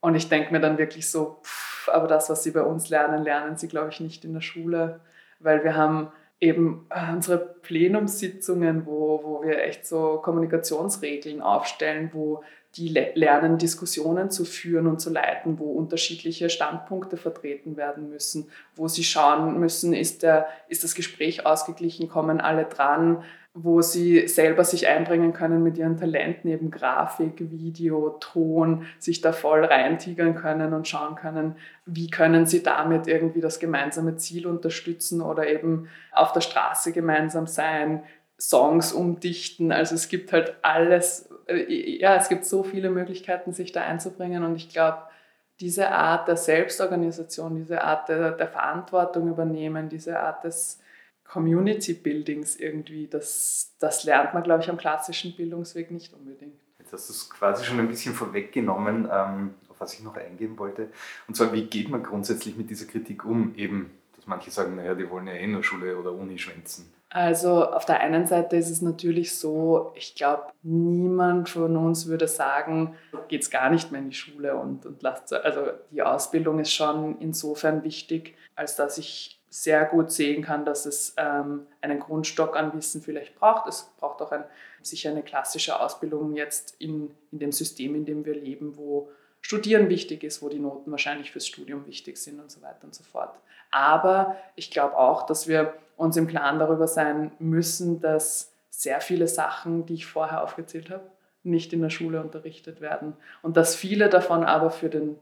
Und 0.00 0.14
ich 0.14 0.28
denke 0.28 0.52
mir 0.52 0.60
dann 0.60 0.78
wirklich 0.78 1.10
so, 1.10 1.38
pff, 1.42 1.88
aber 1.88 2.06
das, 2.06 2.28
was 2.28 2.42
sie 2.42 2.50
bei 2.50 2.62
uns 2.62 2.90
lernen, 2.90 3.22
lernen 3.22 3.56
sie, 3.56 3.68
glaube 3.68 3.90
ich, 3.90 4.00
nicht 4.00 4.24
in 4.24 4.34
der 4.34 4.42
Schule, 4.42 5.00
weil 5.38 5.64
wir 5.64 5.76
haben 5.76 6.12
eben 6.40 6.86
äh, 6.90 7.12
unsere 7.12 7.38
Plenumssitzungen, 7.38 8.86
wo, 8.86 9.20
wo 9.22 9.42
wir 9.42 9.62
echt 9.62 9.86
so 9.86 10.20
Kommunikationsregeln 10.22 11.40
aufstellen, 11.40 12.10
wo 12.12 12.42
die 12.76 12.88
lernen, 12.88 13.56
Diskussionen 13.56 14.30
zu 14.30 14.44
führen 14.44 14.88
und 14.88 15.00
zu 15.00 15.10
leiten, 15.10 15.58
wo 15.58 15.70
unterschiedliche 15.72 16.50
Standpunkte 16.50 17.16
vertreten 17.16 17.76
werden 17.76 18.10
müssen, 18.10 18.50
wo 18.74 18.88
sie 18.88 19.04
schauen 19.04 19.60
müssen, 19.60 19.94
ist, 19.94 20.22
der, 20.24 20.48
ist 20.68 20.82
das 20.82 20.96
Gespräch 20.96 21.46
ausgeglichen, 21.46 22.08
kommen 22.08 22.40
alle 22.40 22.64
dran, 22.64 23.22
wo 23.56 23.82
sie 23.82 24.26
selber 24.26 24.64
sich 24.64 24.88
einbringen 24.88 25.32
können 25.32 25.62
mit 25.62 25.78
ihren 25.78 25.96
Talenten, 25.96 26.50
eben 26.50 26.72
Grafik, 26.72 27.34
Video, 27.38 28.16
Ton, 28.18 28.86
sich 28.98 29.20
da 29.20 29.30
voll 29.30 29.64
reintigern 29.64 30.34
können 30.34 30.74
und 30.74 30.88
schauen 30.88 31.14
können, 31.14 31.54
wie 31.86 32.10
können 32.10 32.46
sie 32.46 32.64
damit 32.64 33.06
irgendwie 33.06 33.40
das 33.40 33.60
gemeinsame 33.60 34.16
Ziel 34.16 34.48
unterstützen 34.48 35.22
oder 35.22 35.46
eben 35.46 35.88
auf 36.10 36.32
der 36.32 36.40
Straße 36.40 36.90
gemeinsam 36.90 37.46
sein, 37.46 38.02
Songs 38.40 38.92
umdichten. 38.92 39.70
Also 39.70 39.94
es 39.94 40.08
gibt 40.08 40.32
halt 40.32 40.56
alles, 40.62 41.30
äh, 41.46 42.00
ja, 42.00 42.16
es 42.16 42.28
gibt 42.28 42.44
so 42.44 42.64
viele 42.64 42.90
Möglichkeiten, 42.90 43.52
sich 43.52 43.70
da 43.70 43.82
einzubringen 43.82 44.44
und 44.44 44.56
ich 44.56 44.68
glaube, 44.68 44.98
diese 45.60 45.90
Art 45.90 46.26
der 46.26 46.36
Selbstorganisation, 46.36 47.54
diese 47.54 47.84
Art 47.84 48.08
der, 48.08 48.32
der 48.32 48.48
Verantwortung 48.48 49.28
übernehmen, 49.28 49.88
diese 49.88 50.18
Art 50.18 50.42
des 50.42 50.80
Community 51.24 51.94
Buildings 51.94 52.56
irgendwie, 52.56 53.08
das, 53.08 53.74
das 53.78 54.04
lernt 54.04 54.34
man, 54.34 54.42
glaube 54.42 54.62
ich, 54.62 54.70
am 54.70 54.76
klassischen 54.76 55.34
Bildungsweg 55.34 55.90
nicht 55.90 56.12
unbedingt. 56.12 56.54
Jetzt 56.78 56.92
hast 56.92 57.08
du 57.08 57.12
es 57.12 57.30
quasi 57.30 57.64
schon 57.64 57.80
ein 57.80 57.88
bisschen 57.88 58.14
vorweggenommen, 58.14 59.08
ähm, 59.10 59.54
auf 59.68 59.80
was 59.80 59.94
ich 59.94 60.02
noch 60.02 60.16
eingehen 60.16 60.58
wollte. 60.58 60.90
Und 61.26 61.34
zwar, 61.34 61.52
wie 61.52 61.64
geht 61.64 61.88
man 61.88 62.02
grundsätzlich 62.02 62.56
mit 62.56 62.70
dieser 62.70 62.86
Kritik 62.86 63.24
um? 63.24 63.54
Eben, 63.56 63.90
dass 64.14 64.26
manche 64.26 64.50
sagen, 64.50 64.76
naja, 64.76 64.94
die 64.94 65.08
wollen 65.10 65.26
ja 65.26 65.32
eh 65.32 65.46
nur 65.46 65.64
Schule 65.64 65.96
oder 65.96 66.12
Uni 66.12 66.38
schwänzen. 66.38 66.92
Also 67.14 67.70
auf 67.70 67.84
der 67.84 68.00
einen 68.00 68.26
Seite 68.26 68.56
ist 68.56 68.70
es 68.70 68.82
natürlich 68.82 69.38
so, 69.38 69.92
ich 69.94 70.16
glaube, 70.16 70.48
niemand 70.64 71.48
von 71.48 71.76
uns 71.76 72.08
würde 72.08 72.26
sagen, 72.26 72.96
geht 73.28 73.42
es 73.42 73.50
gar 73.50 73.70
nicht 73.70 73.92
mehr 73.92 74.00
in 74.00 74.10
die 74.10 74.16
Schule 74.16 74.56
und, 74.56 74.84
und 74.84 75.00
lasst, 75.00 75.32
also 75.32 75.68
die 75.92 76.02
Ausbildung 76.02 76.58
ist 76.58 76.72
schon 76.72 77.16
insofern 77.20 77.84
wichtig, 77.84 78.34
als 78.56 78.74
dass 78.74 78.98
ich 78.98 79.40
sehr 79.54 79.84
gut 79.84 80.10
sehen 80.10 80.42
kann, 80.42 80.64
dass 80.64 80.84
es 80.84 81.14
ähm, 81.16 81.68
einen 81.80 82.00
Grundstock 82.00 82.56
an 82.56 82.74
Wissen 82.74 83.00
vielleicht 83.02 83.36
braucht. 83.36 83.68
Es 83.68 83.88
braucht 83.98 84.20
auch 84.20 84.32
ein, 84.32 84.42
sicher 84.82 85.10
eine 85.10 85.22
klassische 85.22 85.78
Ausbildung 85.78 86.34
jetzt 86.34 86.74
in, 86.80 87.14
in 87.30 87.38
dem 87.38 87.52
System, 87.52 87.94
in 87.94 88.04
dem 88.04 88.24
wir 88.24 88.34
leben, 88.34 88.76
wo 88.76 89.10
Studieren 89.40 89.88
wichtig 89.90 90.24
ist, 90.24 90.42
wo 90.42 90.48
die 90.48 90.58
Noten 90.58 90.90
wahrscheinlich 90.90 91.30
fürs 91.30 91.46
Studium 91.46 91.86
wichtig 91.86 92.16
sind 92.16 92.40
und 92.40 92.50
so 92.50 92.62
weiter 92.62 92.82
und 92.82 92.96
so 92.96 93.04
fort. 93.04 93.38
Aber 93.70 94.36
ich 94.56 94.72
glaube 94.72 94.98
auch, 94.98 95.24
dass 95.24 95.46
wir 95.46 95.74
uns 95.96 96.16
im 96.16 96.26
Klaren 96.26 96.58
darüber 96.58 96.88
sein 96.88 97.30
müssen, 97.38 98.00
dass 98.00 98.52
sehr 98.70 99.00
viele 99.00 99.28
Sachen, 99.28 99.86
die 99.86 99.94
ich 99.94 100.06
vorher 100.06 100.42
aufgezählt 100.42 100.90
habe, 100.90 101.04
nicht 101.44 101.72
in 101.72 101.80
der 101.80 101.90
Schule 101.90 102.20
unterrichtet 102.20 102.80
werden. 102.80 103.16
Und 103.40 103.56
dass 103.56 103.76
viele 103.76 104.08
davon 104.08 104.42
aber 104.42 104.70
für 104.70 104.88
den 104.88 105.16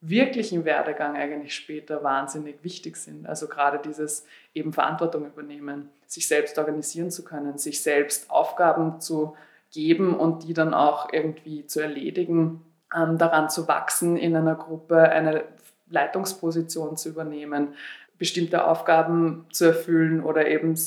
wirklichen 0.00 0.64
Werdegang 0.64 1.16
eigentlich 1.16 1.54
später 1.54 2.02
wahnsinnig 2.02 2.62
wichtig 2.62 2.96
sind. 2.96 3.26
Also 3.26 3.48
gerade 3.48 3.78
dieses 3.78 4.26
eben 4.54 4.72
Verantwortung 4.72 5.26
übernehmen, 5.26 5.90
sich 6.06 6.28
selbst 6.28 6.58
organisieren 6.58 7.10
zu 7.10 7.24
können, 7.24 7.58
sich 7.58 7.82
selbst 7.82 8.30
Aufgaben 8.30 9.00
zu 9.00 9.36
geben 9.72 10.14
und 10.14 10.44
die 10.44 10.54
dann 10.54 10.74
auch 10.74 11.12
irgendwie 11.12 11.66
zu 11.66 11.80
erledigen, 11.80 12.62
ähm, 12.94 13.18
daran 13.18 13.50
zu 13.50 13.66
wachsen, 13.68 14.16
in 14.16 14.36
einer 14.36 14.54
Gruppe 14.54 15.00
eine 15.00 15.44
Leitungsposition 15.88 16.96
zu 16.96 17.08
übernehmen, 17.08 17.74
bestimmte 18.18 18.64
Aufgaben 18.66 19.46
zu 19.50 19.66
erfüllen 19.66 20.22
oder 20.22 20.46
eben 20.46 20.78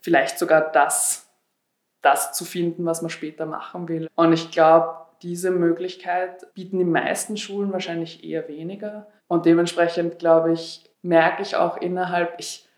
vielleicht 0.00 0.38
sogar 0.38 0.60
das, 0.60 1.28
das 2.02 2.32
zu 2.32 2.44
finden, 2.44 2.84
was 2.84 3.02
man 3.02 3.10
später 3.10 3.46
machen 3.46 3.88
will. 3.88 4.08
Und 4.14 4.32
ich 4.32 4.50
glaube, 4.50 4.94
diese 5.22 5.50
Möglichkeit 5.50 6.52
bieten 6.54 6.78
die 6.78 6.84
meisten 6.84 7.36
Schulen 7.36 7.72
wahrscheinlich 7.72 8.24
eher 8.24 8.48
weniger. 8.48 9.06
Und 9.26 9.46
dementsprechend, 9.46 10.18
glaube 10.18 10.52
ich, 10.52 10.90
merke 11.02 11.42
ich 11.42 11.56
auch 11.56 11.76
innerhalb, 11.76 12.38
ich, 12.38 12.68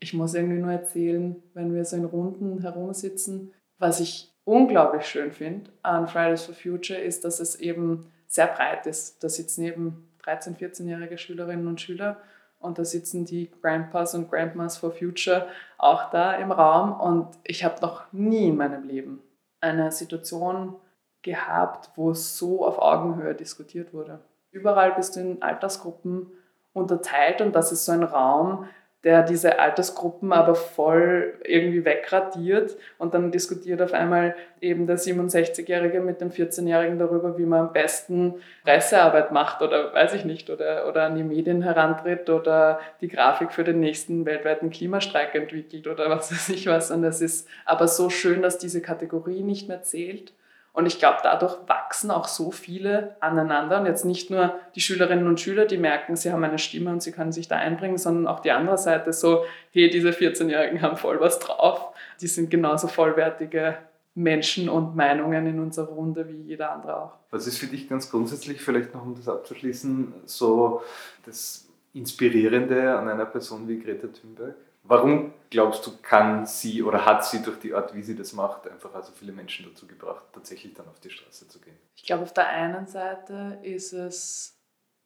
ich 0.00 0.14
muss 0.14 0.34
irgendwie 0.34 0.60
nur 0.60 0.72
erzählen, 0.72 1.42
wenn 1.54 1.74
wir 1.74 1.84
so 1.84 1.96
in 1.96 2.04
Runden 2.04 2.60
herumsitzen, 2.60 3.52
was 3.78 4.00
ich 4.00 4.32
unglaublich 4.44 5.04
schön 5.04 5.32
finde 5.32 5.70
an 5.82 6.08
Fridays 6.08 6.44
for 6.44 6.54
Future 6.54 6.98
ist, 6.98 7.24
dass 7.24 7.40
es 7.40 7.56
eben 7.56 8.10
sehr 8.26 8.46
breit 8.46 8.86
ist. 8.86 9.22
Da 9.22 9.28
sitzen 9.28 9.62
eben 9.62 10.08
13-, 10.24 10.56
14-jährige 10.56 11.18
Schülerinnen 11.18 11.66
und 11.66 11.80
Schüler 11.80 12.18
und 12.58 12.78
da 12.78 12.84
sitzen 12.84 13.24
die 13.24 13.50
Grandpas 13.60 14.14
und 14.14 14.30
Grandmas 14.30 14.78
for 14.78 14.92
Future 14.92 15.48
auch 15.78 16.10
da 16.10 16.34
im 16.34 16.52
Raum. 16.52 16.98
Und 17.00 17.28
ich 17.44 17.64
habe 17.64 17.80
noch 17.82 18.12
nie 18.12 18.48
in 18.48 18.56
meinem 18.56 18.84
Leben 18.84 19.20
eine 19.60 19.90
Situation 19.90 20.76
gehabt, 21.22 21.90
wo 21.96 22.10
es 22.10 22.36
so 22.36 22.66
auf 22.66 22.78
Augenhöhe 22.78 23.34
diskutiert 23.34 23.94
wurde. 23.94 24.20
Überall 24.50 24.92
bist 24.92 25.16
du 25.16 25.20
in 25.20 25.42
Altersgruppen 25.42 26.30
unterteilt 26.72 27.40
und 27.40 27.54
das 27.54 27.72
ist 27.72 27.84
so 27.84 27.92
ein 27.92 28.02
Raum, 28.02 28.66
der 29.04 29.24
diese 29.24 29.58
Altersgruppen 29.58 30.32
aber 30.32 30.54
voll 30.54 31.34
irgendwie 31.42 31.84
wegradiert 31.84 32.76
und 32.98 33.14
dann 33.14 33.32
diskutiert 33.32 33.82
auf 33.82 33.94
einmal 33.94 34.36
eben 34.60 34.86
der 34.86 34.96
67-Jährige 34.96 36.00
mit 36.00 36.20
dem 36.20 36.30
14-Jährigen 36.30 37.00
darüber, 37.00 37.36
wie 37.36 37.44
man 37.44 37.60
am 37.66 37.72
besten 37.72 38.34
Pressearbeit 38.64 39.32
macht 39.32 39.60
oder 39.60 39.92
weiß 39.92 40.14
ich 40.14 40.24
nicht, 40.24 40.50
oder, 40.50 40.88
oder 40.88 41.02
an 41.04 41.16
die 41.16 41.24
Medien 41.24 41.62
herantritt 41.62 42.30
oder 42.30 42.78
die 43.00 43.08
Grafik 43.08 43.52
für 43.52 43.64
den 43.64 43.80
nächsten 43.80 44.24
weltweiten 44.24 44.70
Klimastreik 44.70 45.34
entwickelt 45.34 45.88
oder 45.88 46.08
was 46.08 46.30
weiß 46.30 46.50
ich 46.50 46.68
was. 46.68 46.92
Und 46.92 47.02
es 47.02 47.20
ist 47.20 47.48
aber 47.64 47.88
so 47.88 48.08
schön, 48.08 48.40
dass 48.40 48.58
diese 48.58 48.80
Kategorie 48.80 49.42
nicht 49.42 49.66
mehr 49.68 49.82
zählt 49.82 50.32
und 50.74 50.86
ich 50.86 50.98
glaube, 50.98 51.18
dadurch 51.22 51.56
wachsen 51.66 52.10
auch 52.10 52.26
so 52.26 52.50
viele 52.50 53.16
aneinander. 53.20 53.80
Und 53.80 53.86
jetzt 53.86 54.06
nicht 54.06 54.30
nur 54.30 54.58
die 54.74 54.80
Schülerinnen 54.80 55.26
und 55.26 55.38
Schüler, 55.38 55.66
die 55.66 55.76
merken, 55.76 56.16
sie 56.16 56.32
haben 56.32 56.42
eine 56.44 56.58
Stimme 56.58 56.90
und 56.90 57.02
sie 57.02 57.12
können 57.12 57.32
sich 57.32 57.46
da 57.46 57.56
einbringen, 57.56 57.98
sondern 57.98 58.26
auch 58.26 58.40
die 58.40 58.52
andere 58.52 58.78
Seite 58.78 59.12
so, 59.12 59.44
hey, 59.72 59.90
diese 59.90 60.10
14-Jährigen 60.10 60.80
haben 60.80 60.96
voll 60.96 61.20
was 61.20 61.38
drauf. 61.38 61.94
Die 62.22 62.26
sind 62.26 62.50
genauso 62.50 62.88
vollwertige 62.88 63.76
Menschen 64.14 64.70
und 64.70 64.96
Meinungen 64.96 65.46
in 65.46 65.60
unserer 65.60 65.88
Runde 65.88 66.26
wie 66.28 66.40
jeder 66.42 66.72
andere 66.72 66.96
auch. 66.96 67.12
Was 67.30 67.46
ist 67.46 67.58
für 67.58 67.66
dich 67.66 67.88
ganz 67.88 68.10
grundsätzlich, 68.10 68.62
vielleicht 68.62 68.94
noch 68.94 69.02
um 69.02 69.14
das 69.14 69.28
abzuschließen, 69.28 70.12
so 70.24 70.82
das 71.26 71.68
Inspirierende 71.92 72.96
an 72.96 73.08
einer 73.08 73.26
Person 73.26 73.68
wie 73.68 73.78
Greta 73.78 74.06
Thunberg? 74.08 74.54
Warum 74.84 75.32
glaubst 75.50 75.86
du, 75.86 75.96
kann 76.02 76.44
sie 76.46 76.82
oder 76.82 77.06
hat 77.06 77.24
sie 77.24 77.42
durch 77.42 77.58
die 77.60 77.72
Art, 77.72 77.94
wie 77.94 78.02
sie 78.02 78.16
das 78.16 78.32
macht, 78.32 78.68
einfach 78.68 78.94
also 78.94 79.12
viele 79.12 79.32
Menschen 79.32 79.66
dazu 79.68 79.86
gebracht, 79.86 80.24
tatsächlich 80.32 80.74
dann 80.74 80.88
auf 80.88 80.98
die 80.98 81.10
Straße 81.10 81.46
zu 81.48 81.60
gehen? 81.60 81.76
Ich 81.94 82.04
glaube, 82.04 82.24
auf 82.24 82.32
der 82.32 82.48
einen 82.48 82.86
Seite 82.86 83.58
ist 83.62 83.92
es 83.92 84.58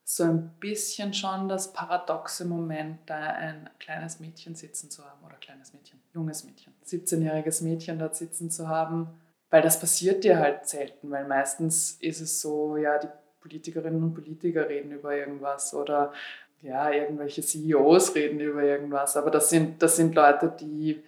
so 0.09 0.23
ein 0.23 0.55
bisschen 0.61 1.13
schon 1.13 1.49
das 1.49 1.73
paradoxe 1.73 2.45
Moment, 2.45 3.01
da 3.07 3.17
ein 3.17 3.69
kleines 3.81 4.21
Mädchen 4.21 4.55
sitzen 4.55 4.89
zu 4.89 5.05
haben, 5.05 5.25
oder 5.27 5.35
kleines 5.37 5.73
Mädchen, 5.73 6.01
junges 6.15 6.45
Mädchen, 6.45 6.73
17-jähriges 6.87 7.63
Mädchen 7.65 7.99
dort 7.99 8.15
sitzen 8.15 8.51
zu 8.51 8.69
haben, 8.69 9.09
weil 9.51 9.63
das 9.63 9.81
passiert 9.81 10.23
dir 10.23 10.39
halt 10.39 10.67
selten, 10.67 11.11
weil 11.11 11.27
meistens 11.27 11.99
ist 12.01 12.21
es 12.21 12.41
so, 12.41 12.77
ja, 12.77 12.99
die 12.99 13.09
Politikerinnen 13.41 14.03
und 14.03 14.15
Politiker 14.15 14.69
reden 14.69 14.93
über 14.93 15.17
irgendwas 15.17 15.75
oder 15.75 16.13
ja, 16.63 16.91
irgendwelche 16.91 17.43
CEOs 17.43 18.15
reden 18.15 18.41
über 18.41 18.63
irgendwas, 18.63 19.17
aber 19.17 19.31
das 19.31 19.51
sind, 19.51 19.83
das 19.83 19.97
sind 19.97 20.15
Leute, 20.15 20.55
die 20.61 21.03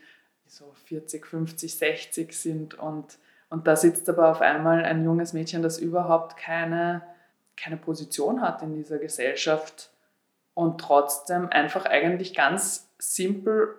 so 0.47 0.73
40, 0.87 1.27
50, 1.27 1.77
60 1.77 2.33
sind 2.33 2.75
und, 2.75 3.19
und 3.51 3.67
da 3.67 3.77
sitzt 3.77 4.09
aber 4.09 4.31
auf 4.31 4.41
einmal 4.41 4.85
ein 4.85 5.05
junges 5.05 5.33
Mädchen, 5.33 5.63
das 5.63 5.79
überhaupt 5.79 6.37
keine, 6.37 7.03
keine 7.57 7.77
Position 7.77 8.41
hat 8.41 8.63
in 8.63 8.75
dieser 8.75 8.99
Gesellschaft 8.99 9.91
und 10.55 10.81
trotzdem 10.81 11.49
einfach 11.51 11.87
eigentlich 11.87 12.35
ganz 12.35 12.89
simpel 12.99 13.75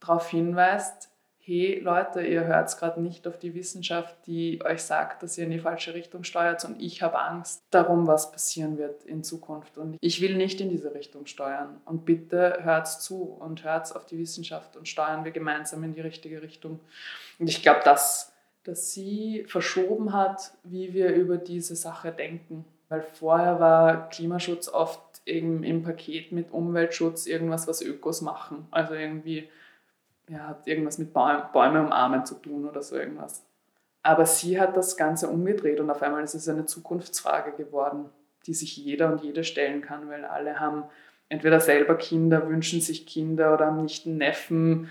darauf 0.00 0.28
hinweist, 0.28 1.10
hey 1.46 1.78
Leute, 1.80 2.22
ihr 2.22 2.44
hört 2.44 2.74
gerade 2.78 3.02
nicht 3.02 3.26
auf 3.28 3.38
die 3.38 3.54
Wissenschaft, 3.54 4.16
die 4.26 4.60
euch 4.64 4.82
sagt, 4.82 5.22
dass 5.22 5.36
ihr 5.36 5.44
in 5.44 5.50
die 5.50 5.58
falsche 5.58 5.92
Richtung 5.92 6.24
steuert 6.24 6.64
und 6.64 6.80
ich 6.80 7.02
habe 7.02 7.18
Angst 7.18 7.62
darum, 7.70 8.06
was 8.06 8.32
passieren 8.32 8.78
wird 8.78 9.04
in 9.04 9.22
Zukunft. 9.22 9.76
Und 9.76 9.98
ich 10.00 10.22
will 10.22 10.36
nicht 10.36 10.60
in 10.62 10.70
diese 10.70 10.94
Richtung 10.94 11.26
steuern. 11.26 11.80
Und 11.84 12.06
bitte 12.06 12.60
hört 12.62 12.88
zu 12.88 13.24
und 13.24 13.62
hört 13.62 13.94
auf 13.94 14.06
die 14.06 14.18
Wissenschaft 14.18 14.76
und 14.76 14.88
steuern 14.88 15.24
wir 15.24 15.32
gemeinsam 15.32 15.84
in 15.84 15.92
die 15.92 16.00
richtige 16.00 16.40
Richtung. 16.40 16.80
Und 17.38 17.48
ich 17.48 17.62
glaube, 17.62 17.80
dass, 17.84 18.32
dass 18.62 18.92
sie 18.92 19.44
verschoben 19.46 20.14
hat, 20.14 20.52
wie 20.62 20.94
wir 20.94 21.12
über 21.12 21.36
diese 21.36 21.76
Sache 21.76 22.10
denken, 22.10 22.64
weil 22.88 23.02
vorher 23.02 23.60
war 23.60 24.08
Klimaschutz 24.08 24.68
oft 24.68 25.00
eben 25.26 25.62
im 25.62 25.82
Paket 25.82 26.32
mit 26.32 26.52
Umweltschutz 26.52 27.26
irgendwas, 27.26 27.68
was 27.68 27.82
Ökos 27.82 28.22
machen, 28.22 28.66
also 28.70 28.94
irgendwie 28.94 29.48
ja, 30.28 30.48
hat 30.48 30.66
irgendwas 30.66 30.98
mit 30.98 31.12
Bäume 31.12 31.82
umarmen 31.84 32.24
zu 32.24 32.36
tun 32.36 32.68
oder 32.68 32.82
so 32.82 32.96
irgendwas. 32.96 33.44
Aber 34.02 34.26
sie 34.26 34.60
hat 34.60 34.76
das 34.76 34.96
Ganze 34.96 35.28
umgedreht 35.28 35.80
und 35.80 35.90
auf 35.90 36.02
einmal 36.02 36.24
ist 36.24 36.34
es 36.34 36.48
eine 36.48 36.66
Zukunftsfrage 36.66 37.52
geworden, 37.52 38.10
die 38.46 38.54
sich 38.54 38.76
jeder 38.76 39.10
und 39.10 39.22
jede 39.22 39.44
stellen 39.44 39.80
kann, 39.80 40.08
weil 40.08 40.24
alle 40.24 40.60
haben 40.60 40.84
entweder 41.28 41.60
selber 41.60 41.96
Kinder, 41.96 42.48
wünschen 42.48 42.80
sich 42.80 43.06
Kinder 43.06 43.54
oder 43.54 43.66
haben 43.66 43.82
nicht 43.82 44.06
einen 44.06 44.18
Neffen 44.18 44.90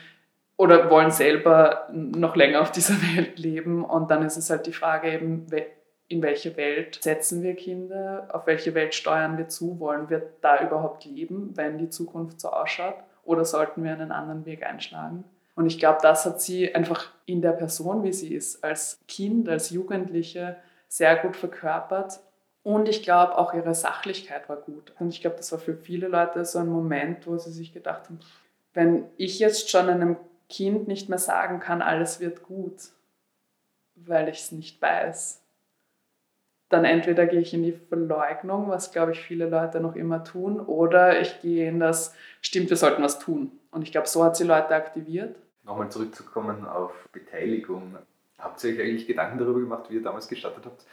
oder 0.57 0.89
wollen 0.89 1.11
selber 1.11 1.87
noch 1.91 2.35
länger 2.35 2.61
auf 2.61 2.71
dieser 2.71 2.95
Welt 3.15 3.37
leben. 3.37 3.85
Und 3.85 4.09
dann 4.09 4.25
ist 4.25 4.37
es 4.37 4.49
halt 4.49 4.65
die 4.65 4.73
Frage 4.73 5.11
eben, 5.11 5.45
in 6.07 6.21
welche 6.21 6.57
Welt 6.57 6.99
setzen 7.01 7.43
wir 7.43 7.55
Kinder, 7.55 8.27
auf 8.31 8.47
welche 8.47 8.73
Welt 8.73 8.93
steuern 8.93 9.37
wir 9.37 9.47
zu, 9.47 9.79
wollen 9.79 10.09
wir 10.09 10.23
da 10.41 10.63
überhaupt 10.63 11.05
leben, 11.05 11.51
wenn 11.55 11.77
die 11.77 11.89
Zukunft 11.89 12.41
so 12.41 12.49
ausschaut 12.49 12.95
oder 13.23 13.45
sollten 13.45 13.83
wir 13.83 13.91
einen 13.91 14.11
anderen 14.11 14.45
Weg 14.45 14.63
einschlagen? 14.63 15.23
Und 15.55 15.67
ich 15.67 15.79
glaube, 15.79 15.99
das 16.01 16.25
hat 16.25 16.41
sie 16.41 16.73
einfach 16.73 17.11
in 17.25 17.41
der 17.41 17.51
Person, 17.51 18.03
wie 18.03 18.13
sie 18.13 18.33
ist, 18.33 18.63
als 18.63 18.99
Kind, 19.07 19.47
als 19.47 19.69
Jugendliche 19.69 20.57
sehr 20.87 21.15
gut 21.17 21.35
verkörpert. 21.35 22.19
Und 22.63 22.87
ich 22.87 23.03
glaube, 23.03 23.37
auch 23.37 23.53
ihre 23.53 23.75
Sachlichkeit 23.75 24.49
war 24.49 24.57
gut. 24.57 24.93
Und 24.99 25.09
ich 25.09 25.21
glaube, 25.21 25.35
das 25.37 25.51
war 25.51 25.59
für 25.59 25.75
viele 25.75 26.07
Leute 26.07 26.43
so 26.45 26.59
ein 26.59 26.69
Moment, 26.69 27.27
wo 27.27 27.37
sie 27.37 27.51
sich 27.51 27.73
gedacht 27.73 28.05
haben, 28.05 28.19
wenn 28.73 29.05
ich 29.17 29.37
jetzt 29.39 29.69
schon 29.69 29.89
einem 29.89 30.17
Kind 30.49 30.87
nicht 30.87 31.09
mehr 31.09 31.19
sagen 31.19 31.59
kann, 31.59 31.81
alles 31.81 32.19
wird 32.19 32.43
gut, 32.43 32.91
weil 33.95 34.29
ich 34.29 34.39
es 34.39 34.51
nicht 34.51 34.81
weiß, 34.81 35.42
dann 36.73 36.85
entweder 36.85 37.25
gehe 37.27 37.39
ich 37.39 37.53
in 37.53 37.63
die 37.63 37.71
Verleugnung, 37.71 38.69
was 38.69 38.91
glaube 38.91 39.11
ich 39.11 39.21
viele 39.21 39.47
Leute 39.47 39.79
noch 39.79 39.95
immer 39.95 40.23
tun, 40.23 40.59
oder 40.59 41.21
ich 41.21 41.41
gehe 41.41 41.69
in 41.69 41.79
das, 41.79 42.15
stimmt, 42.41 42.69
wir 42.69 42.77
sollten 42.77 43.03
was 43.03 43.19
tun. 43.19 43.51
Und 43.71 43.83
ich 43.83 43.91
glaube, 43.91 44.07
so 44.07 44.23
hat 44.23 44.35
sie 44.35 44.43
Leute 44.43 44.75
aktiviert. 44.75 45.35
Nochmal 45.63 45.89
zurückzukommen 45.89 46.65
auf 46.65 46.91
Beteiligung. 47.11 47.97
Habt 48.37 48.63
ihr 48.63 48.73
euch 48.73 48.81
eigentlich 48.81 49.07
Gedanken 49.07 49.37
darüber 49.37 49.59
gemacht, 49.59 49.85
wie 49.89 49.95
ihr 49.95 50.03
damals 50.03 50.27
gestartet 50.27 50.65
habt? 50.65 50.83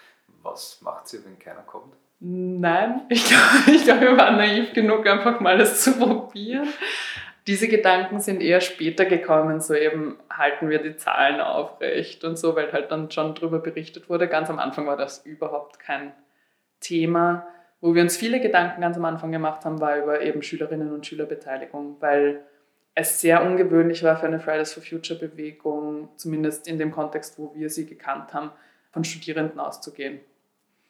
Was 0.43 0.81
macht 0.83 1.13
ihr, 1.13 1.25
wenn 1.25 1.39
keiner 1.39 1.63
kommt? 1.63 1.95
Nein, 2.21 3.03
ich 3.09 3.25
glaube, 3.25 3.71
ich 3.75 3.85
glaub, 3.85 4.01
wir 4.01 4.17
waren 4.17 4.37
naiv 4.37 4.75
genug, 4.75 5.07
einfach 5.07 5.41
mal 5.41 5.57
das 5.57 5.83
zu 5.83 5.99
probieren. 5.99 6.69
Diese 7.47 7.69
Gedanken 7.69 8.21
sind 8.21 8.43
eher 8.43 8.61
später 8.61 9.07
gekommen, 9.07 9.61
so 9.61 9.75
eben 9.75 10.19
halten 10.31 10.69
wir 10.69 10.83
die 10.83 10.97
Zahlen 10.97 11.41
aufrecht 11.41 12.23
und 12.25 12.39
so, 12.39 12.55
weil 12.55 12.73
halt 12.73 12.91
dann 12.91 13.11
schon 13.11 13.35
darüber 13.35 13.59
berichtet 13.59 14.09
wurde. 14.09 14.29
Ganz 14.29 14.51
am 14.51 14.59
Anfang 14.59 14.87
war 14.87 14.97
das 14.97 15.25
überhaupt 15.25 15.79
kein 15.79 16.13
Thema. 16.81 17.47
Wo 17.81 17.95
wir 17.95 18.03
uns 18.03 18.17
viele 18.17 18.41
Gedanken 18.41 18.83
ganz 18.83 18.97
am 18.97 19.07
Anfang 19.07 19.33
gemacht 19.33 19.65
haben, 19.65 19.81
war 19.81 19.97
über 19.97 20.21
eben 20.21 20.43
Schülerinnen 20.43 20.93
und 20.93 21.07
Schülerbeteiligung, 21.07 21.97
weil 22.01 22.45
es 22.95 23.21
sehr 23.21 23.43
ungewöhnlich 23.43 24.03
war 24.03 24.19
für 24.19 24.27
eine 24.27 24.41
Fridays 24.41 24.75
for 24.75 24.83
Future 24.83 25.19
Bewegung, 25.19 26.11
zumindest 26.17 26.69
in 26.69 26.79
dem 26.79 26.91
Kontext, 26.91 27.39
wo 27.39 27.55
wir 27.55 27.71
sie 27.71 27.87
gekannt 27.87 28.35
haben, 28.35 28.51
von 28.91 29.05
Studierenden 29.05 29.61
auszugehen. 29.61 30.21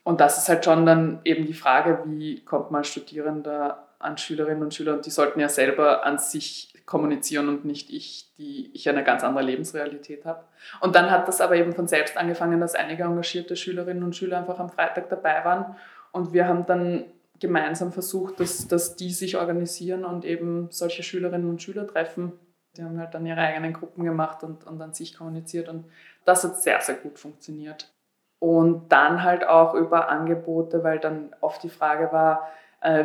Und 0.02 0.20
das 0.20 0.38
ist 0.38 0.48
halt 0.48 0.64
schon 0.64 0.86
dann 0.86 1.20
eben 1.24 1.46
die 1.46 1.54
Frage, 1.54 2.02
wie 2.06 2.44
kommt 2.44 2.70
man 2.70 2.80
als 2.80 2.88
Studierender 2.88 3.86
an 4.00 4.18
Schülerinnen 4.18 4.62
und 4.62 4.74
Schüler 4.74 4.94
und 4.94 5.06
die 5.06 5.10
sollten 5.10 5.40
ja 5.40 5.48
selber 5.48 6.04
an 6.04 6.18
sich 6.18 6.74
kommunizieren 6.86 7.48
und 7.48 7.64
nicht 7.64 7.90
ich, 7.90 8.34
die 8.36 8.70
ich 8.74 8.88
eine 8.88 9.04
ganz 9.04 9.22
andere 9.22 9.44
Lebensrealität 9.44 10.24
habe. 10.24 10.42
Und 10.80 10.96
dann 10.96 11.10
hat 11.10 11.28
das 11.28 11.40
aber 11.40 11.54
eben 11.54 11.72
von 11.72 11.86
selbst 11.86 12.16
angefangen, 12.16 12.60
dass 12.60 12.74
einige 12.74 13.04
engagierte 13.04 13.54
Schülerinnen 13.54 14.02
und 14.02 14.16
Schüler 14.16 14.38
einfach 14.38 14.58
am 14.58 14.70
Freitag 14.70 15.08
dabei 15.08 15.44
waren 15.44 15.76
und 16.12 16.32
wir 16.32 16.48
haben 16.48 16.66
dann 16.66 17.04
gemeinsam 17.38 17.92
versucht, 17.92 18.40
dass, 18.40 18.68
dass 18.68 18.96
die 18.96 19.10
sich 19.10 19.36
organisieren 19.36 20.04
und 20.04 20.24
eben 20.24 20.68
solche 20.70 21.02
Schülerinnen 21.02 21.48
und 21.48 21.62
Schüler 21.62 21.86
treffen. 21.86 22.32
Die 22.76 22.82
haben 22.82 22.98
halt 22.98 23.14
dann 23.14 23.26
ihre 23.26 23.40
eigenen 23.40 23.72
Gruppen 23.72 24.04
gemacht 24.04 24.42
und, 24.42 24.66
und 24.66 24.80
an 24.80 24.92
sich 24.92 25.16
kommuniziert 25.16 25.68
und 25.68 25.86
das 26.24 26.44
hat 26.44 26.60
sehr, 26.60 26.80
sehr 26.80 26.96
gut 26.96 27.18
funktioniert. 27.18 27.92
Und 28.38 28.90
dann 28.90 29.22
halt 29.22 29.46
auch 29.46 29.74
über 29.74 30.08
Angebote, 30.08 30.82
weil 30.82 30.98
dann 30.98 31.34
oft 31.40 31.62
die 31.62 31.68
Frage 31.68 32.10
war, 32.12 32.48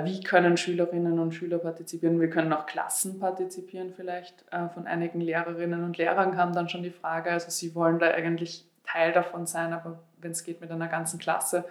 wie 0.05 0.21
können 0.21 0.55
Schülerinnen 0.55 1.19
und 1.19 1.33
Schüler 1.33 1.57
partizipieren? 1.57 2.21
Wir 2.21 2.29
können 2.29 2.53
auch 2.53 2.65
Klassen 2.65 3.19
partizipieren 3.19 3.93
vielleicht. 3.93 4.45
Äh, 4.51 4.69
von 4.69 4.87
einigen 4.87 5.19
Lehrerinnen 5.19 5.83
und 5.83 5.97
Lehrern 5.97 6.33
kam 6.33 6.53
dann 6.53 6.69
schon 6.69 6.83
die 6.83 6.91
Frage, 6.91 7.31
also 7.31 7.49
sie 7.49 7.75
wollen 7.75 7.99
da 7.99 8.07
eigentlich 8.07 8.65
Teil 8.85 9.11
davon 9.11 9.45
sein, 9.45 9.73
aber 9.73 9.99
wenn 10.19 10.31
es 10.31 10.43
geht 10.43 10.61
mit 10.61 10.71
einer 10.71 10.87
ganzen 10.87 11.19
Klasse, 11.19 11.65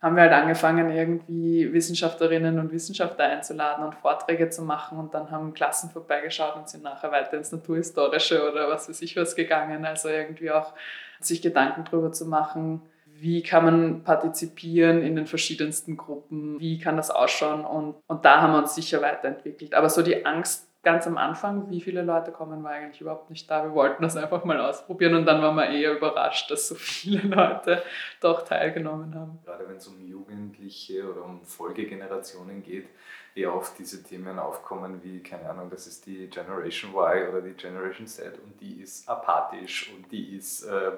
haben 0.00 0.16
wir 0.16 0.22
halt 0.22 0.32
angefangen, 0.32 0.90
irgendwie 0.90 1.72
Wissenschaftlerinnen 1.72 2.58
und 2.58 2.72
Wissenschaftler 2.72 3.26
einzuladen 3.26 3.84
und 3.84 3.94
Vorträge 3.94 4.50
zu 4.50 4.62
machen 4.62 4.98
und 4.98 5.14
dann 5.14 5.30
haben 5.30 5.54
Klassen 5.54 5.90
vorbeigeschaut 5.90 6.56
und 6.56 6.68
sind 6.68 6.82
nachher 6.82 7.12
weiter 7.12 7.36
ins 7.36 7.52
Naturhistorische 7.52 8.50
oder 8.50 8.68
was 8.68 8.88
weiß 8.88 9.00
ich 9.02 9.16
was 9.16 9.36
gegangen. 9.36 9.84
Also 9.84 10.08
irgendwie 10.08 10.50
auch 10.50 10.72
sich 11.20 11.40
Gedanken 11.40 11.84
darüber 11.84 12.10
zu 12.10 12.26
machen, 12.26 12.82
wie 13.22 13.40
kann 13.42 13.64
man 13.64 14.02
partizipieren 14.02 15.00
in 15.00 15.14
den 15.14 15.26
verschiedensten 15.26 15.96
Gruppen, 15.96 16.58
wie 16.58 16.80
kann 16.80 16.96
das 16.96 17.12
ausschauen 17.12 17.64
und, 17.64 17.94
und 18.08 18.24
da 18.24 18.42
haben 18.42 18.52
wir 18.52 18.58
uns 18.58 18.74
sicher 18.74 19.00
weiterentwickelt. 19.00 19.74
Aber 19.74 19.88
so 19.88 20.02
die 20.02 20.26
Angst 20.26 20.68
ganz 20.82 21.06
am 21.06 21.16
Anfang, 21.16 21.70
wie 21.70 21.80
viele 21.80 22.02
Leute 22.02 22.32
kommen, 22.32 22.64
war 22.64 22.72
eigentlich 22.72 23.00
überhaupt 23.00 23.30
nicht 23.30 23.48
da. 23.48 23.62
Wir 23.62 23.72
wollten 23.72 24.02
das 24.02 24.16
einfach 24.16 24.44
mal 24.44 24.60
ausprobieren 24.60 25.14
und 25.14 25.24
dann 25.24 25.40
waren 25.40 25.54
wir 25.54 25.68
eher 25.68 25.96
überrascht, 25.96 26.50
dass 26.50 26.66
so 26.66 26.74
viele 26.78 27.28
Leute 27.28 27.82
doch 28.20 28.42
teilgenommen 28.42 29.14
haben. 29.14 29.38
Gerade 29.44 29.68
wenn 29.68 29.76
es 29.76 29.86
um 29.86 30.00
Jugendliche 30.04 31.08
oder 31.08 31.24
um 31.24 31.44
Folgegenerationen 31.44 32.62
geht, 32.64 32.88
eher 33.34 33.54
oft 33.54 33.78
diese 33.78 34.02
Themen 34.02 34.38
aufkommen 34.38 35.00
wie, 35.02 35.20
keine 35.20 35.48
Ahnung, 35.48 35.70
das 35.70 35.86
ist 35.86 36.06
die 36.06 36.28
Generation 36.28 36.92
Y 36.92 37.28
oder 37.30 37.40
die 37.40 37.52
Generation 37.52 38.06
Z 38.06 38.34
und 38.44 38.60
die 38.60 38.82
ist 38.82 39.08
apathisch 39.08 39.90
und 39.96 40.10
die 40.12 40.36
ist 40.36 40.64
äh, 40.64 40.92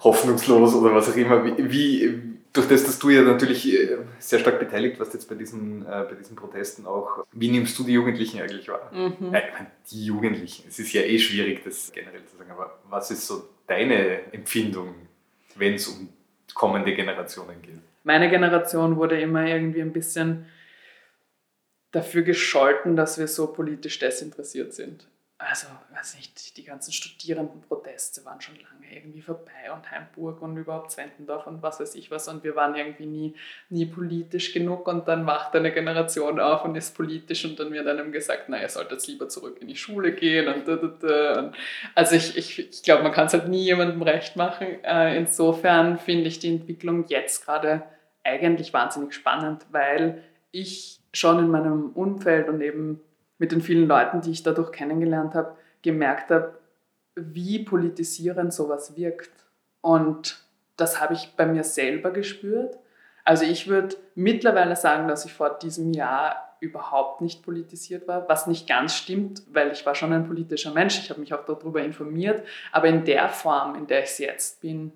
hoffnungslos 0.00 0.74
oder 0.74 0.94
was 0.94 1.10
auch 1.10 1.16
immer. 1.16 1.44
Wie, 1.44 1.72
wie, 1.72 2.22
durch 2.52 2.68
das, 2.68 2.84
dass 2.84 2.98
du 2.98 3.10
ja 3.10 3.22
natürlich 3.22 3.72
äh, 3.72 3.98
sehr 4.18 4.40
stark 4.40 4.58
beteiligt 4.58 4.98
warst 4.98 5.14
jetzt 5.14 5.28
bei 5.28 5.34
diesen, 5.34 5.82
äh, 5.82 6.04
bei 6.08 6.16
diesen 6.16 6.36
Protesten 6.36 6.84
auch, 6.86 7.24
wie 7.32 7.50
nimmst 7.50 7.78
du 7.78 7.84
die 7.84 7.92
Jugendlichen 7.92 8.40
eigentlich 8.40 8.68
wahr? 8.68 8.90
Mhm. 8.92 9.32
Äh, 9.32 9.42
die 9.90 10.04
Jugendlichen, 10.04 10.64
es 10.68 10.78
ist 10.78 10.92
ja 10.92 11.02
eh 11.02 11.18
schwierig, 11.18 11.62
das 11.64 11.92
generell 11.92 12.24
zu 12.26 12.36
sagen, 12.36 12.50
aber 12.50 12.78
was 12.88 13.10
ist 13.10 13.26
so 13.26 13.48
deine 13.66 14.32
Empfindung, 14.32 14.94
wenn 15.56 15.74
es 15.74 15.88
um 15.88 16.08
kommende 16.54 16.94
Generationen 16.94 17.62
geht? 17.62 17.78
Meine 18.02 18.28
Generation 18.30 18.96
wurde 18.96 19.20
immer 19.20 19.46
irgendwie 19.46 19.82
ein 19.82 19.92
bisschen 19.92 20.46
dafür 21.92 22.22
gescholten, 22.22 22.96
dass 22.96 23.18
wir 23.18 23.28
so 23.28 23.52
politisch 23.52 23.98
desinteressiert 23.98 24.72
sind 24.74 25.06
also, 25.48 25.68
weiß 25.94 26.16
nicht, 26.16 26.56
die 26.58 26.64
ganzen 26.64 26.92
Studierendenproteste 26.92 28.24
waren 28.26 28.42
schon 28.42 28.56
lange 28.56 28.94
irgendwie 28.94 29.22
vorbei 29.22 29.72
und 29.72 29.90
Heimburg 29.90 30.42
und 30.42 30.54
überhaupt 30.56 30.90
Zwentendorf 30.90 31.46
und 31.46 31.62
was 31.62 31.80
weiß 31.80 31.94
ich 31.94 32.10
was 32.10 32.28
und 32.28 32.44
wir 32.44 32.56
waren 32.56 32.74
irgendwie 32.74 33.06
nie, 33.06 33.34
nie 33.70 33.86
politisch 33.86 34.52
genug 34.52 34.86
und 34.86 35.08
dann 35.08 35.26
wacht 35.26 35.56
eine 35.56 35.72
Generation 35.72 36.38
auf 36.40 36.64
und 36.66 36.76
ist 36.76 36.94
politisch 36.94 37.46
und 37.46 37.58
dann 37.58 37.72
wird 37.72 37.86
einem 37.86 38.12
gesagt, 38.12 38.50
naja, 38.50 38.64
ihr 38.64 38.68
solltet 38.68 39.06
lieber 39.06 39.30
zurück 39.30 39.56
in 39.62 39.68
die 39.68 39.76
Schule 39.76 40.12
gehen 40.12 40.46
und 40.46 40.68
da, 40.68 40.76
da, 40.76 40.88
da. 40.88 41.52
Also 41.94 42.16
ich, 42.16 42.36
ich, 42.36 42.58
ich 42.58 42.82
glaube, 42.82 43.02
man 43.02 43.12
kann 43.12 43.26
es 43.26 43.32
halt 43.32 43.48
nie 43.48 43.64
jemandem 43.64 44.02
recht 44.02 44.36
machen. 44.36 44.84
Äh, 44.84 45.16
insofern 45.16 45.98
finde 45.98 46.28
ich 46.28 46.38
die 46.38 46.52
Entwicklung 46.52 47.06
jetzt 47.08 47.46
gerade 47.46 47.82
eigentlich 48.24 48.74
wahnsinnig 48.74 49.14
spannend, 49.14 49.64
weil 49.70 50.22
ich 50.52 51.00
schon 51.12 51.38
in 51.38 51.50
meinem 51.50 51.90
Umfeld 51.90 52.48
und 52.48 52.60
eben 52.60 53.00
mit 53.38 53.52
den 53.52 53.60
vielen 53.60 53.88
Leuten, 53.88 54.20
die 54.20 54.30
ich 54.30 54.42
dadurch 54.42 54.72
kennengelernt 54.72 55.34
habe, 55.34 55.56
gemerkt 55.82 56.30
habe, 56.30 56.58
wie 57.14 57.64
politisierend 57.64 58.52
sowas 58.52 58.96
wirkt. 58.96 59.30
Und 59.80 60.44
das 60.76 61.00
habe 61.00 61.14
ich 61.14 61.34
bei 61.36 61.46
mir 61.46 61.64
selber 61.64 62.10
gespürt. 62.10 62.78
Also 63.24 63.44
ich 63.44 63.68
würde 63.68 63.96
mittlerweile 64.14 64.76
sagen, 64.76 65.08
dass 65.08 65.24
ich 65.24 65.32
vor 65.32 65.58
diesem 65.58 65.92
Jahr 65.92 66.56
überhaupt 66.60 67.22
nicht 67.22 67.42
politisiert 67.42 68.06
war, 68.06 68.28
was 68.28 68.46
nicht 68.46 68.68
ganz 68.68 68.94
stimmt, 68.94 69.42
weil 69.52 69.72
ich 69.72 69.84
war 69.86 69.94
schon 69.94 70.12
ein 70.12 70.26
politischer 70.26 70.72
Mensch, 70.72 70.98
ich 70.98 71.10
habe 71.10 71.20
mich 71.20 71.32
auch 71.32 71.44
darüber 71.44 71.82
informiert, 71.82 72.46
aber 72.70 72.88
in 72.88 73.04
der 73.04 73.28
Form, 73.30 73.74
in 73.74 73.86
der 73.86 74.04
ich 74.04 74.18
jetzt 74.18 74.60
bin, 74.60 74.92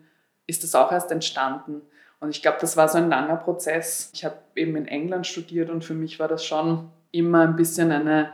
ist 0.46 0.62
das 0.62 0.74
auch 0.74 0.92
erst 0.92 1.10
entstanden. 1.10 1.80
Und 2.20 2.30
ich 2.30 2.42
glaube, 2.42 2.58
das 2.60 2.76
war 2.76 2.88
so 2.88 2.98
ein 2.98 3.08
langer 3.08 3.36
Prozess. 3.36 4.10
Ich 4.14 4.24
habe 4.24 4.36
eben 4.54 4.76
in 4.76 4.86
England 4.86 5.26
studiert 5.26 5.70
und 5.70 5.84
für 5.84 5.94
mich 5.94 6.18
war 6.18 6.28
das 6.28 6.44
schon 6.44 6.90
immer 7.10 7.42
ein 7.42 7.56
bisschen 7.56 7.92
eine, 7.92 8.30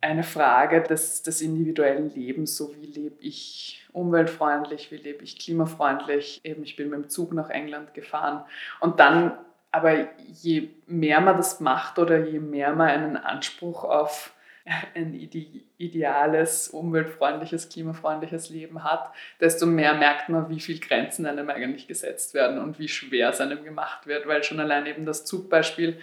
eine 0.00 0.22
Frage 0.22 0.82
des, 0.82 1.22
des 1.22 1.40
individuellen 1.40 2.12
Lebens, 2.14 2.56
so 2.56 2.74
wie 2.74 2.86
lebe 2.86 3.16
ich 3.20 3.86
umweltfreundlich, 3.92 4.90
wie 4.90 4.96
lebe 4.96 5.24
ich 5.24 5.38
klimafreundlich. 5.38 6.40
Eben, 6.44 6.62
ich 6.62 6.76
bin 6.76 6.90
mit 6.90 6.98
dem 6.98 7.08
Zug 7.08 7.32
nach 7.32 7.50
England 7.50 7.94
gefahren. 7.94 8.44
Und 8.80 9.00
dann, 9.00 9.32
aber 9.70 10.08
je 10.26 10.70
mehr 10.86 11.20
man 11.20 11.36
das 11.36 11.60
macht 11.60 11.98
oder 11.98 12.18
je 12.18 12.38
mehr 12.38 12.74
man 12.74 12.88
einen 12.88 13.16
Anspruch 13.16 13.84
auf 13.84 14.33
ein 14.94 15.14
ideales, 15.76 16.68
umweltfreundliches, 16.68 17.68
klimafreundliches 17.68 18.48
Leben 18.48 18.82
hat, 18.82 19.12
desto 19.40 19.66
mehr 19.66 19.94
merkt 19.94 20.28
man, 20.28 20.48
wie 20.48 20.60
viele 20.60 20.80
Grenzen 20.80 21.26
einem 21.26 21.50
eigentlich 21.50 21.86
gesetzt 21.86 22.32
werden 22.34 22.58
und 22.58 22.78
wie 22.78 22.88
schwer 22.88 23.30
es 23.30 23.40
einem 23.40 23.62
gemacht 23.64 24.06
wird, 24.06 24.26
weil 24.26 24.42
schon 24.42 24.60
allein 24.60 24.86
eben 24.86 25.04
das 25.04 25.24
Zugbeispiel 25.24 25.98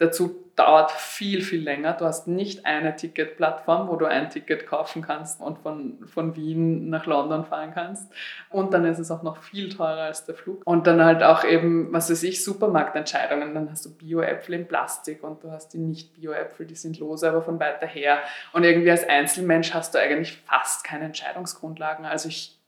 der 0.00 0.10
Zug 0.10 0.56
dauert 0.56 0.92
viel, 0.92 1.42
viel 1.42 1.62
länger. 1.62 1.94
Du 1.94 2.04
hast 2.04 2.28
nicht 2.28 2.64
eine 2.64 2.94
Ticketplattform, 2.94 3.88
wo 3.88 3.96
du 3.96 4.06
ein 4.06 4.30
Ticket 4.30 4.66
kaufen 4.66 5.02
kannst 5.02 5.40
und 5.40 5.58
von, 5.58 5.98
von 6.06 6.36
Wien 6.36 6.88
nach 6.90 7.06
London 7.06 7.44
fahren 7.44 7.72
kannst. 7.74 8.12
Und 8.50 8.72
dann 8.72 8.84
ist 8.84 8.98
es 8.98 9.10
auch 9.10 9.22
noch 9.22 9.36
viel 9.42 9.68
teurer 9.68 10.02
als 10.02 10.26
der 10.26 10.34
Flug. 10.34 10.62
Und 10.64 10.86
dann 10.86 11.04
halt 11.04 11.22
auch 11.22 11.44
eben, 11.44 11.92
was 11.92 12.10
weiß 12.10 12.22
ich, 12.22 12.44
Supermarktentscheidungen. 12.44 13.54
Dann 13.54 13.70
hast 13.70 13.84
du 13.84 13.96
Bio-Äpfel 13.96 14.54
in 14.54 14.68
Plastik 14.68 15.24
und 15.24 15.42
du 15.42 15.50
hast 15.50 15.72
die 15.74 15.78
Nicht-Bio-Äpfel, 15.78 16.66
die 16.66 16.76
sind 16.76 16.98
lose, 17.00 17.28
aber 17.28 17.42
von 17.42 17.58
weiter 17.58 17.86
her. 17.86 18.18
Und 18.52 18.64
irgendwie 18.64 18.90
als 18.90 19.08
Einzelmensch 19.08 19.74
hast 19.74 19.94
du 19.94 19.98
eigentlich 19.98 20.36
fast 20.46 20.84
keine 20.84 21.06
Entscheidungsgrundlagen. 21.06 22.04
Also 22.04 22.28
ich, 22.28 22.58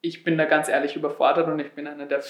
ich 0.00 0.22
bin 0.22 0.38
da 0.38 0.44
ganz 0.44 0.68
ehrlich 0.68 0.94
überfordert 0.94 1.48
und 1.48 1.58
ich 1.58 1.72
bin 1.72 1.88
einer 1.88 2.06
der 2.06 2.22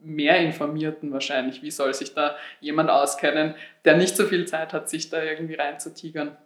mehr 0.00 0.38
Informierten 0.40 1.12
wahrscheinlich. 1.12 1.62
Wie 1.62 1.70
soll 1.70 1.94
sich 1.94 2.14
da 2.14 2.36
jemand 2.60 2.90
auskennen, 2.90 3.54
der 3.84 3.96
nicht 3.96 4.16
so 4.16 4.24
viel 4.24 4.46
Zeit 4.46 4.72
hat, 4.72 4.88
sich 4.88 5.10
da 5.10 5.22
irgendwie 5.22 5.54
reinzutigern? 5.54 6.36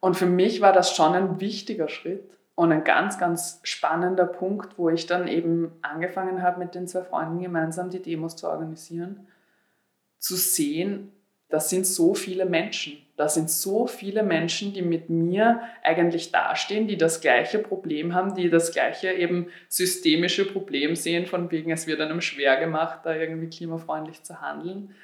Und 0.00 0.16
für 0.16 0.26
mich 0.26 0.60
war 0.60 0.72
das 0.72 0.96
schon 0.96 1.14
ein 1.14 1.40
wichtiger 1.40 1.88
Schritt 1.88 2.24
und 2.54 2.72
ein 2.72 2.84
ganz, 2.84 3.18
ganz 3.18 3.60
spannender 3.62 4.26
Punkt, 4.26 4.78
wo 4.78 4.88
ich 4.88 5.06
dann 5.06 5.28
eben 5.28 5.72
angefangen 5.82 6.42
habe, 6.42 6.58
mit 6.58 6.74
den 6.74 6.88
zwei 6.88 7.02
Freunden 7.02 7.40
gemeinsam 7.40 7.90
die 7.90 8.02
Demos 8.02 8.36
zu 8.36 8.48
organisieren, 8.48 9.26
zu 10.18 10.36
sehen, 10.36 11.12
das 11.52 11.68
sind 11.68 11.86
so 11.86 12.14
viele 12.14 12.46
Menschen. 12.46 12.96
Das 13.16 13.34
sind 13.34 13.50
so 13.50 13.86
viele 13.86 14.22
Menschen, 14.22 14.72
die 14.72 14.80
mit 14.80 15.10
mir 15.10 15.60
eigentlich 15.82 16.32
dastehen, 16.32 16.88
die 16.88 16.96
das 16.96 17.20
gleiche 17.20 17.58
Problem 17.58 18.14
haben, 18.14 18.34
die 18.34 18.48
das 18.48 18.72
gleiche 18.72 19.12
eben 19.12 19.48
systemische 19.68 20.46
Problem 20.46 20.96
sehen, 20.96 21.26
von 21.26 21.50
wegen 21.50 21.70
es 21.70 21.86
wird 21.86 22.00
einem 22.00 22.22
schwer 22.22 22.56
gemacht, 22.56 23.00
da 23.04 23.14
irgendwie 23.14 23.50
klimafreundlich 23.50 24.22
zu 24.22 24.40
handeln. 24.40 24.94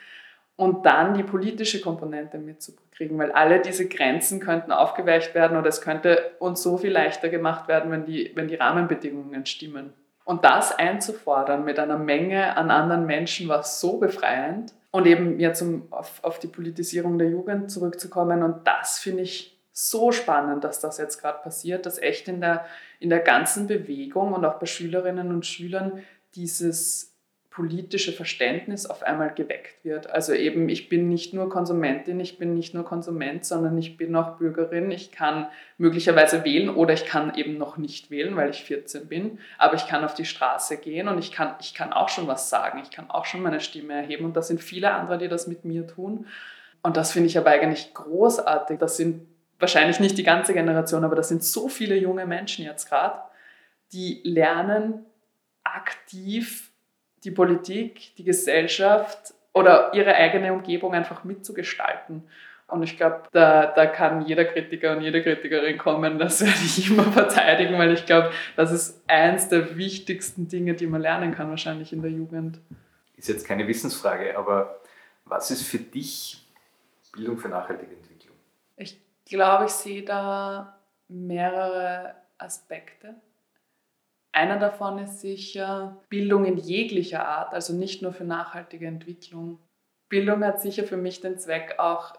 Und 0.56 0.86
dann 0.86 1.14
die 1.14 1.22
politische 1.22 1.82
Komponente 1.82 2.38
mitzukriegen, 2.38 3.18
weil 3.18 3.30
alle 3.32 3.60
diese 3.60 3.86
Grenzen 3.86 4.40
könnten 4.40 4.72
aufgeweicht 4.72 5.34
werden 5.34 5.58
oder 5.58 5.68
es 5.68 5.82
könnte 5.82 6.30
uns 6.38 6.62
so 6.62 6.78
viel 6.78 6.92
leichter 6.92 7.28
gemacht 7.28 7.68
werden, 7.68 7.90
wenn 7.90 8.06
die, 8.06 8.32
wenn 8.34 8.48
die 8.48 8.54
Rahmenbedingungen 8.54 9.44
stimmen. 9.44 9.92
Und 10.28 10.44
das 10.44 10.78
einzufordern 10.78 11.64
mit 11.64 11.78
einer 11.78 11.96
Menge 11.96 12.54
an 12.54 12.70
anderen 12.70 13.06
Menschen 13.06 13.48
war 13.48 13.62
so 13.62 13.96
befreiend 13.96 14.74
und 14.90 15.06
eben 15.06 15.40
jetzt 15.40 15.62
um 15.62 15.90
auf, 15.90 16.22
auf 16.22 16.38
die 16.38 16.48
Politisierung 16.48 17.18
der 17.18 17.30
Jugend 17.30 17.70
zurückzukommen. 17.70 18.42
Und 18.42 18.66
das 18.66 18.98
finde 18.98 19.22
ich 19.22 19.58
so 19.72 20.12
spannend, 20.12 20.64
dass 20.64 20.80
das 20.80 20.98
jetzt 20.98 21.22
gerade 21.22 21.42
passiert, 21.42 21.86
dass 21.86 21.96
echt 21.96 22.28
in 22.28 22.42
der, 22.42 22.66
in 23.00 23.08
der 23.08 23.20
ganzen 23.20 23.68
Bewegung 23.68 24.34
und 24.34 24.44
auch 24.44 24.58
bei 24.58 24.66
Schülerinnen 24.66 25.30
und 25.30 25.46
Schülern 25.46 26.02
dieses 26.34 27.17
politische 27.58 28.12
Verständnis 28.12 28.86
auf 28.86 29.02
einmal 29.02 29.34
geweckt 29.34 29.84
wird. 29.84 30.08
Also 30.08 30.32
eben, 30.32 30.68
ich 30.68 30.88
bin 30.88 31.08
nicht 31.08 31.34
nur 31.34 31.48
Konsumentin, 31.48 32.20
ich 32.20 32.38
bin 32.38 32.54
nicht 32.54 32.72
nur 32.72 32.84
Konsument, 32.84 33.44
sondern 33.44 33.76
ich 33.76 33.96
bin 33.96 34.14
auch 34.14 34.36
Bürgerin. 34.36 34.92
Ich 34.92 35.10
kann 35.10 35.48
möglicherweise 35.76 36.44
wählen 36.44 36.68
oder 36.68 36.94
ich 36.94 37.04
kann 37.04 37.34
eben 37.34 37.58
noch 37.58 37.76
nicht 37.76 38.12
wählen, 38.12 38.36
weil 38.36 38.50
ich 38.50 38.62
14 38.62 39.08
bin, 39.08 39.40
aber 39.58 39.74
ich 39.74 39.88
kann 39.88 40.04
auf 40.04 40.14
die 40.14 40.24
Straße 40.24 40.76
gehen 40.76 41.08
und 41.08 41.18
ich 41.18 41.32
kann, 41.32 41.56
ich 41.60 41.74
kann 41.74 41.92
auch 41.92 42.08
schon 42.08 42.28
was 42.28 42.48
sagen, 42.48 42.78
ich 42.80 42.92
kann 42.92 43.10
auch 43.10 43.24
schon 43.24 43.42
meine 43.42 43.58
Stimme 43.58 43.94
erheben 43.94 44.24
und 44.24 44.36
da 44.36 44.42
sind 44.42 44.62
viele 44.62 44.92
andere, 44.92 45.18
die 45.18 45.26
das 45.26 45.48
mit 45.48 45.64
mir 45.64 45.84
tun. 45.84 46.26
Und 46.84 46.96
das 46.96 47.10
finde 47.10 47.26
ich 47.26 47.36
aber 47.36 47.50
eigentlich 47.50 47.92
großartig. 47.92 48.78
Das 48.78 48.96
sind 48.96 49.26
wahrscheinlich 49.58 49.98
nicht 49.98 50.16
die 50.16 50.22
ganze 50.22 50.54
Generation, 50.54 51.02
aber 51.02 51.16
das 51.16 51.26
sind 51.26 51.42
so 51.42 51.68
viele 51.68 51.96
junge 51.96 52.24
Menschen 52.24 52.64
jetzt 52.64 52.88
gerade, 52.88 53.18
die 53.92 54.20
lernen 54.22 55.06
aktiv 55.64 56.70
die 57.24 57.30
Politik, 57.30 58.14
die 58.16 58.24
Gesellschaft 58.24 59.34
oder 59.52 59.92
ihre 59.94 60.14
eigene 60.14 60.52
Umgebung 60.52 60.94
einfach 60.94 61.24
mitzugestalten. 61.24 62.24
Und 62.68 62.82
ich 62.82 62.98
glaube, 62.98 63.22
da, 63.32 63.66
da 63.66 63.86
kann 63.86 64.26
jeder 64.26 64.44
Kritiker 64.44 64.94
und 64.94 65.02
jede 65.02 65.22
Kritikerin 65.22 65.78
kommen, 65.78 66.18
das 66.18 66.42
werde 66.42 66.60
ich 66.64 66.90
immer 66.90 67.04
verteidigen, 67.12 67.78
weil 67.78 67.92
ich 67.92 68.04
glaube, 68.04 68.30
das 68.56 68.70
ist 68.70 69.02
eins 69.06 69.48
der 69.48 69.76
wichtigsten 69.78 70.48
Dinge, 70.48 70.74
die 70.74 70.86
man 70.86 71.00
lernen 71.00 71.34
kann, 71.34 71.48
wahrscheinlich 71.48 71.92
in 71.94 72.02
der 72.02 72.10
Jugend. 72.10 72.60
Ist 73.16 73.28
jetzt 73.28 73.46
keine 73.46 73.66
Wissensfrage, 73.66 74.38
aber 74.38 74.80
was 75.24 75.50
ist 75.50 75.62
für 75.62 75.78
dich 75.78 76.46
Bildung 77.12 77.38
für 77.38 77.48
nachhaltige 77.48 77.94
Entwicklung? 77.94 78.36
Ich 78.76 79.00
glaube, 79.24 79.64
ich 79.64 79.72
sehe 79.72 80.02
da 80.02 80.78
mehrere 81.08 82.14
Aspekte. 82.36 83.14
Einer 84.32 84.58
davon 84.58 84.98
ist 84.98 85.20
sicher 85.20 86.02
Bildung 86.08 86.44
in 86.44 86.58
jeglicher 86.58 87.26
Art, 87.26 87.54
also 87.54 87.72
nicht 87.72 88.02
nur 88.02 88.12
für 88.12 88.24
nachhaltige 88.24 88.86
Entwicklung. 88.86 89.58
Bildung 90.08 90.44
hat 90.44 90.60
sicher 90.60 90.84
für 90.84 90.96
mich 90.96 91.20
den 91.20 91.38
Zweck, 91.38 91.74
auch 91.78 92.14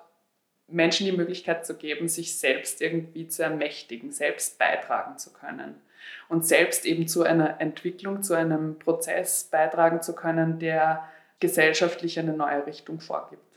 Menschen 0.67 1.05
die 1.05 1.11
Möglichkeit 1.11 1.65
zu 1.65 1.75
geben, 1.75 2.07
sich 2.07 2.37
selbst 2.37 2.81
irgendwie 2.81 3.27
zu 3.27 3.43
ermächtigen, 3.43 4.11
selbst 4.11 4.59
beitragen 4.59 5.17
zu 5.17 5.33
können 5.33 5.81
und 6.27 6.45
selbst 6.45 6.85
eben 6.85 7.07
zu 7.07 7.23
einer 7.23 7.59
Entwicklung, 7.59 8.21
zu 8.21 8.35
einem 8.35 8.77
Prozess 8.77 9.45
beitragen 9.45 10.01
zu 10.01 10.13
können, 10.13 10.59
der 10.59 11.07
gesellschaftlich 11.39 12.19
eine 12.19 12.33
neue 12.33 12.65
Richtung 12.65 12.99
vorgibt. 12.99 13.48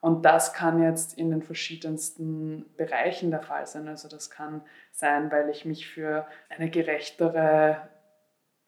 Und 0.00 0.24
das 0.24 0.54
kann 0.54 0.82
jetzt 0.82 1.18
in 1.18 1.30
den 1.30 1.42
verschiedensten 1.42 2.64
Bereichen 2.76 3.30
der 3.30 3.42
Fall 3.42 3.66
sein. 3.66 3.86
Also 3.86 4.08
das 4.08 4.30
kann 4.30 4.62
sein, 4.92 5.30
weil 5.30 5.50
ich 5.50 5.64
mich 5.64 5.86
für 5.86 6.26
eine 6.48 6.70
gerechtere 6.70 7.88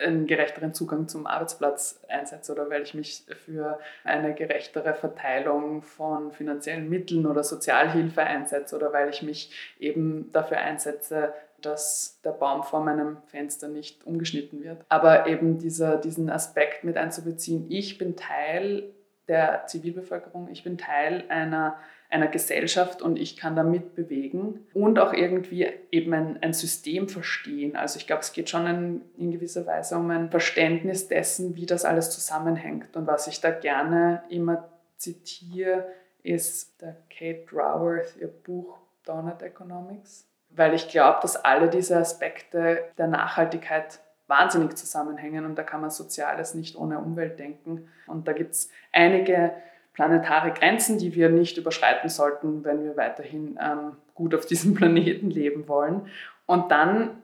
einen 0.02 0.26
gerechteren 0.26 0.74
Zugang 0.74 1.08
zum 1.08 1.26
Arbeitsplatz 1.26 2.00
einsetze 2.08 2.52
oder 2.52 2.68
weil 2.70 2.82
ich 2.82 2.94
mich 2.94 3.24
für 3.44 3.78
eine 4.04 4.34
gerechtere 4.34 4.94
Verteilung 4.94 5.82
von 5.82 6.32
finanziellen 6.32 6.88
Mitteln 6.88 7.26
oder 7.26 7.44
Sozialhilfe 7.44 8.22
einsetze 8.22 8.76
oder 8.76 8.92
weil 8.92 9.10
ich 9.10 9.22
mich 9.22 9.74
eben 9.78 10.30
dafür 10.32 10.58
einsetze, 10.58 11.32
dass 11.60 12.20
der 12.24 12.32
Baum 12.32 12.64
vor 12.64 12.82
meinem 12.82 13.18
Fenster 13.26 13.68
nicht 13.68 14.04
umgeschnitten 14.04 14.64
wird. 14.64 14.84
Aber 14.88 15.28
eben 15.28 15.58
dieser, 15.58 15.96
diesen 15.96 16.28
Aspekt 16.28 16.82
mit 16.84 16.96
einzubeziehen, 16.96 17.66
ich 17.70 17.98
bin 17.98 18.16
Teil 18.16 18.92
der 19.32 19.64
Zivilbevölkerung, 19.66 20.48
ich 20.52 20.62
bin 20.62 20.76
Teil 20.76 21.24
einer, 21.30 21.78
einer 22.10 22.28
Gesellschaft 22.28 23.00
und 23.00 23.18
ich 23.18 23.38
kann 23.38 23.56
da 23.56 23.62
mitbewegen 23.62 24.66
und 24.74 24.98
auch 24.98 25.14
irgendwie 25.14 25.66
eben 25.90 26.12
ein, 26.12 26.38
ein 26.42 26.52
System 26.52 27.08
verstehen. 27.08 27.74
Also 27.74 27.98
ich 27.98 28.06
glaube, 28.06 28.20
es 28.20 28.34
geht 28.34 28.50
schon 28.50 28.66
in, 28.66 29.00
in 29.16 29.32
gewisser 29.32 29.66
Weise 29.66 29.96
um 29.96 30.10
ein 30.10 30.30
Verständnis 30.30 31.08
dessen, 31.08 31.56
wie 31.56 31.64
das 31.64 31.86
alles 31.86 32.10
zusammenhängt. 32.10 32.94
Und 32.94 33.06
was 33.06 33.26
ich 33.26 33.40
da 33.40 33.50
gerne 33.50 34.22
immer 34.28 34.68
zitiere, 34.98 35.86
ist 36.22 36.78
der 36.82 36.96
Kate 37.08 37.46
Raworth, 37.50 38.14
ihr 38.20 38.28
Buch 38.28 38.76
Donut 39.06 39.40
Economics, 39.40 40.28
weil 40.50 40.74
ich 40.74 40.88
glaube, 40.88 41.20
dass 41.22 41.42
alle 41.42 41.70
diese 41.70 41.96
Aspekte 41.96 42.84
der 42.98 43.06
Nachhaltigkeit 43.06 43.98
wahnsinnig 44.26 44.76
zusammenhängen 44.76 45.44
und 45.44 45.56
da 45.56 45.62
kann 45.62 45.80
man 45.80 45.90
Soziales 45.90 46.54
nicht 46.54 46.76
ohne 46.76 46.98
Umwelt 46.98 47.38
denken. 47.38 47.88
Und 48.06 48.28
da 48.28 48.32
gibt 48.32 48.52
es 48.52 48.70
einige 48.92 49.52
planetare 49.92 50.52
Grenzen, 50.52 50.98
die 50.98 51.14
wir 51.14 51.28
nicht 51.28 51.58
überschreiten 51.58 52.08
sollten, 52.08 52.64
wenn 52.64 52.82
wir 52.84 52.96
weiterhin 52.96 53.58
ähm, 53.60 53.96
gut 54.14 54.34
auf 54.34 54.46
diesem 54.46 54.74
Planeten 54.76 55.30
leben 55.30 55.68
wollen. 55.68 56.08
Und 56.46 56.70
dann 56.70 57.22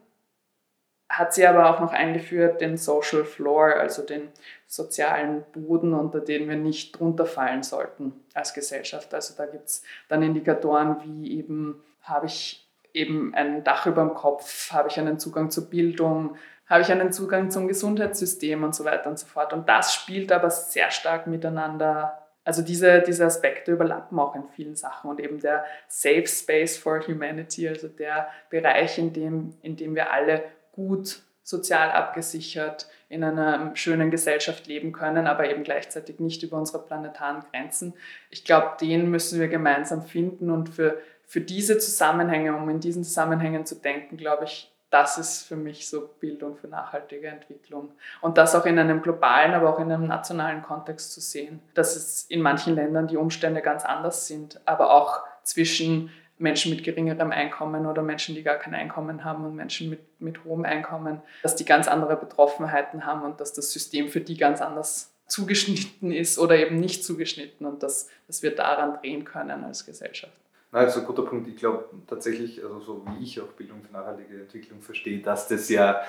hat 1.09 1.33
sie 1.33 1.47
aber 1.47 1.71
auch 1.71 1.81
noch 1.81 1.93
eingeführt 1.93 2.61
den 2.61 2.77
Social 2.77 3.25
Floor, 3.25 3.77
also 3.77 4.03
den 4.03 4.29
sozialen 4.67 5.43
Boden, 5.53 5.95
unter 5.95 6.21
den 6.21 6.49
wir 6.49 6.57
nicht 6.57 6.99
drunter 6.99 7.25
fallen 7.25 7.63
sollten 7.63 8.13
als 8.35 8.53
Gesellschaft. 8.53 9.15
Also 9.15 9.35
da 9.37 9.47
gibt 9.47 9.69
es 9.69 9.83
dann 10.09 10.23
Indikatoren 10.23 10.97
wie 11.03 11.39
eben, 11.39 11.83
habe 12.03 12.27
ich 12.27 12.69
eben 12.93 13.35
ein 13.35 13.65
Dach 13.65 13.87
über 13.87 14.03
dem 14.03 14.15
Kopf, 14.15 14.71
habe 14.73 14.89
ich 14.89 14.99
einen 14.99 15.19
Zugang 15.19 15.51
zur 15.51 15.71
Bildung, 15.71 16.37
habe 16.69 16.83
ich 16.83 16.93
einen 16.93 17.13
Zugang 17.13 17.51
zum 17.51 17.67
Gesundheitssystem 17.67 18.63
und 18.63 18.75
so 18.75 18.85
weiter 18.85 19.09
und 19.09 19.19
so 19.19 19.27
fort. 19.27 19.53
Und 19.53 19.69
das 19.69 19.95
spielt 19.95 20.33
aber 20.33 20.51
sehr 20.51 20.91
stark 20.91 21.27
miteinander. 21.27 22.19
Also 22.45 22.63
diese, 22.63 23.03
diese 23.03 23.25
Aspekte 23.25 23.73
überlappen 23.73 24.19
auch 24.19 24.35
in 24.35 24.45
vielen 24.49 24.77
Sachen 24.77 25.11
und 25.11 25.21
eben 25.21 25.41
der 25.41 25.65
Safe 25.87 26.27
Space 26.27 26.77
for 26.77 27.01
Humanity, 27.07 27.69
also 27.69 27.89
der 27.89 28.29
Bereich, 28.51 28.99
in 28.99 29.13
dem, 29.13 29.55
in 29.63 29.77
dem 29.77 29.95
wir 29.95 30.13
alle 30.13 30.45
gut 30.73 31.23
sozial 31.43 31.91
abgesichert 31.91 32.89
in 33.09 33.25
einer 33.25 33.75
schönen 33.75 34.11
Gesellschaft 34.11 34.67
leben 34.67 34.93
können, 34.93 35.27
aber 35.27 35.49
eben 35.51 35.65
gleichzeitig 35.65 36.21
nicht 36.21 36.43
über 36.43 36.59
unsere 36.59 36.85
planetaren 36.85 37.43
Grenzen. 37.51 37.95
Ich 38.29 38.45
glaube, 38.45 38.77
den 38.79 39.11
müssen 39.11 39.41
wir 39.41 39.49
gemeinsam 39.49 40.03
finden 40.03 40.51
und 40.51 40.69
für, 40.69 40.99
für 41.25 41.41
diese 41.41 41.79
Zusammenhänge, 41.79 42.55
um 42.55 42.69
in 42.69 42.81
diesen 42.81 43.03
Zusammenhängen 43.03 43.65
zu 43.65 43.77
denken, 43.77 44.19
glaube 44.19 44.45
ich, 44.45 44.71
das 44.91 45.19
ist 45.19 45.43
für 45.43 45.57
mich 45.57 45.89
so 45.89 46.09
Bildung 46.21 46.57
für 46.57 46.69
nachhaltige 46.69 47.29
Entwicklung. 47.29 47.93
Und 48.21 48.39
das 48.39 48.55
auch 48.55 48.65
in 48.65 48.79
einem 48.79 49.03
globalen, 49.03 49.53
aber 49.53 49.75
auch 49.75 49.81
in 49.81 49.93
einem 49.93 50.07
nationalen 50.07 50.63
Kontext 50.63 51.13
zu 51.13 51.21
sehen, 51.21 51.61
dass 51.75 51.95
es 51.95 52.25
in 52.29 52.41
manchen 52.41 52.75
Ländern 52.75 53.07
die 53.07 53.17
Umstände 53.17 53.61
ganz 53.61 53.85
anders 53.85 54.27
sind, 54.27 54.61
aber 54.65 54.93
auch 54.93 55.21
zwischen 55.43 56.11
Menschen 56.39 56.71
mit 56.71 56.85
geringerem 56.85 57.33
Einkommen 57.33 57.87
oder 57.87 58.03
Menschen, 58.03 58.35
die 58.35 58.43
gar 58.43 58.57
kein 58.57 58.75
Einkommen 58.75 59.25
haben 59.25 59.45
und 59.45 59.57
Menschen 59.57 59.91
mit, 59.91 60.01
mit 60.21 60.45
hohem 60.45 60.65
Einkommen, 60.65 61.21
dass 61.43 61.57
die 61.57 61.65
ganz 61.65 61.89
andere 61.89 62.17
Betroffenheiten 62.17 63.05
haben 63.05 63.23
und 63.23 63.41
dass 63.41 63.53
das 63.53 63.73
System 63.73 64.09
für 64.09 64.21
die 64.21 64.37
ganz 64.37 64.63
anders 64.63 65.13
zugeschnitten 65.27 66.13
ist 66.13 66.39
oder 66.39 66.57
eben 66.57 66.77
nicht 66.77 67.05
zugeschnitten 67.05 67.67
und 67.67 67.83
dass, 67.83 68.09
dass 68.27 68.43
wir 68.43 68.55
daran 68.55 68.95
drehen 68.95 69.25
können 69.25 69.65
als 69.65 69.85
Gesellschaft. 69.85 70.33
Na, 70.71 70.83
das 70.83 70.97
ist 70.97 71.03
ein 71.03 71.07
guter 71.07 71.23
Punkt. 71.23 71.49
Ich 71.49 71.57
glaube 71.57 71.89
tatsächlich, 72.07 72.63
also 72.63 72.81
so 72.81 73.07
wie 73.07 73.23
ich 73.23 73.41
auch 73.41 73.49
Bildung 73.49 73.83
für 73.83 73.93
nachhaltige 73.93 74.43
Entwicklung 74.43 74.83
verstehe, 74.83 75.21
dass 75.21 75.49
das 75.49 75.69
ja 75.69 76.03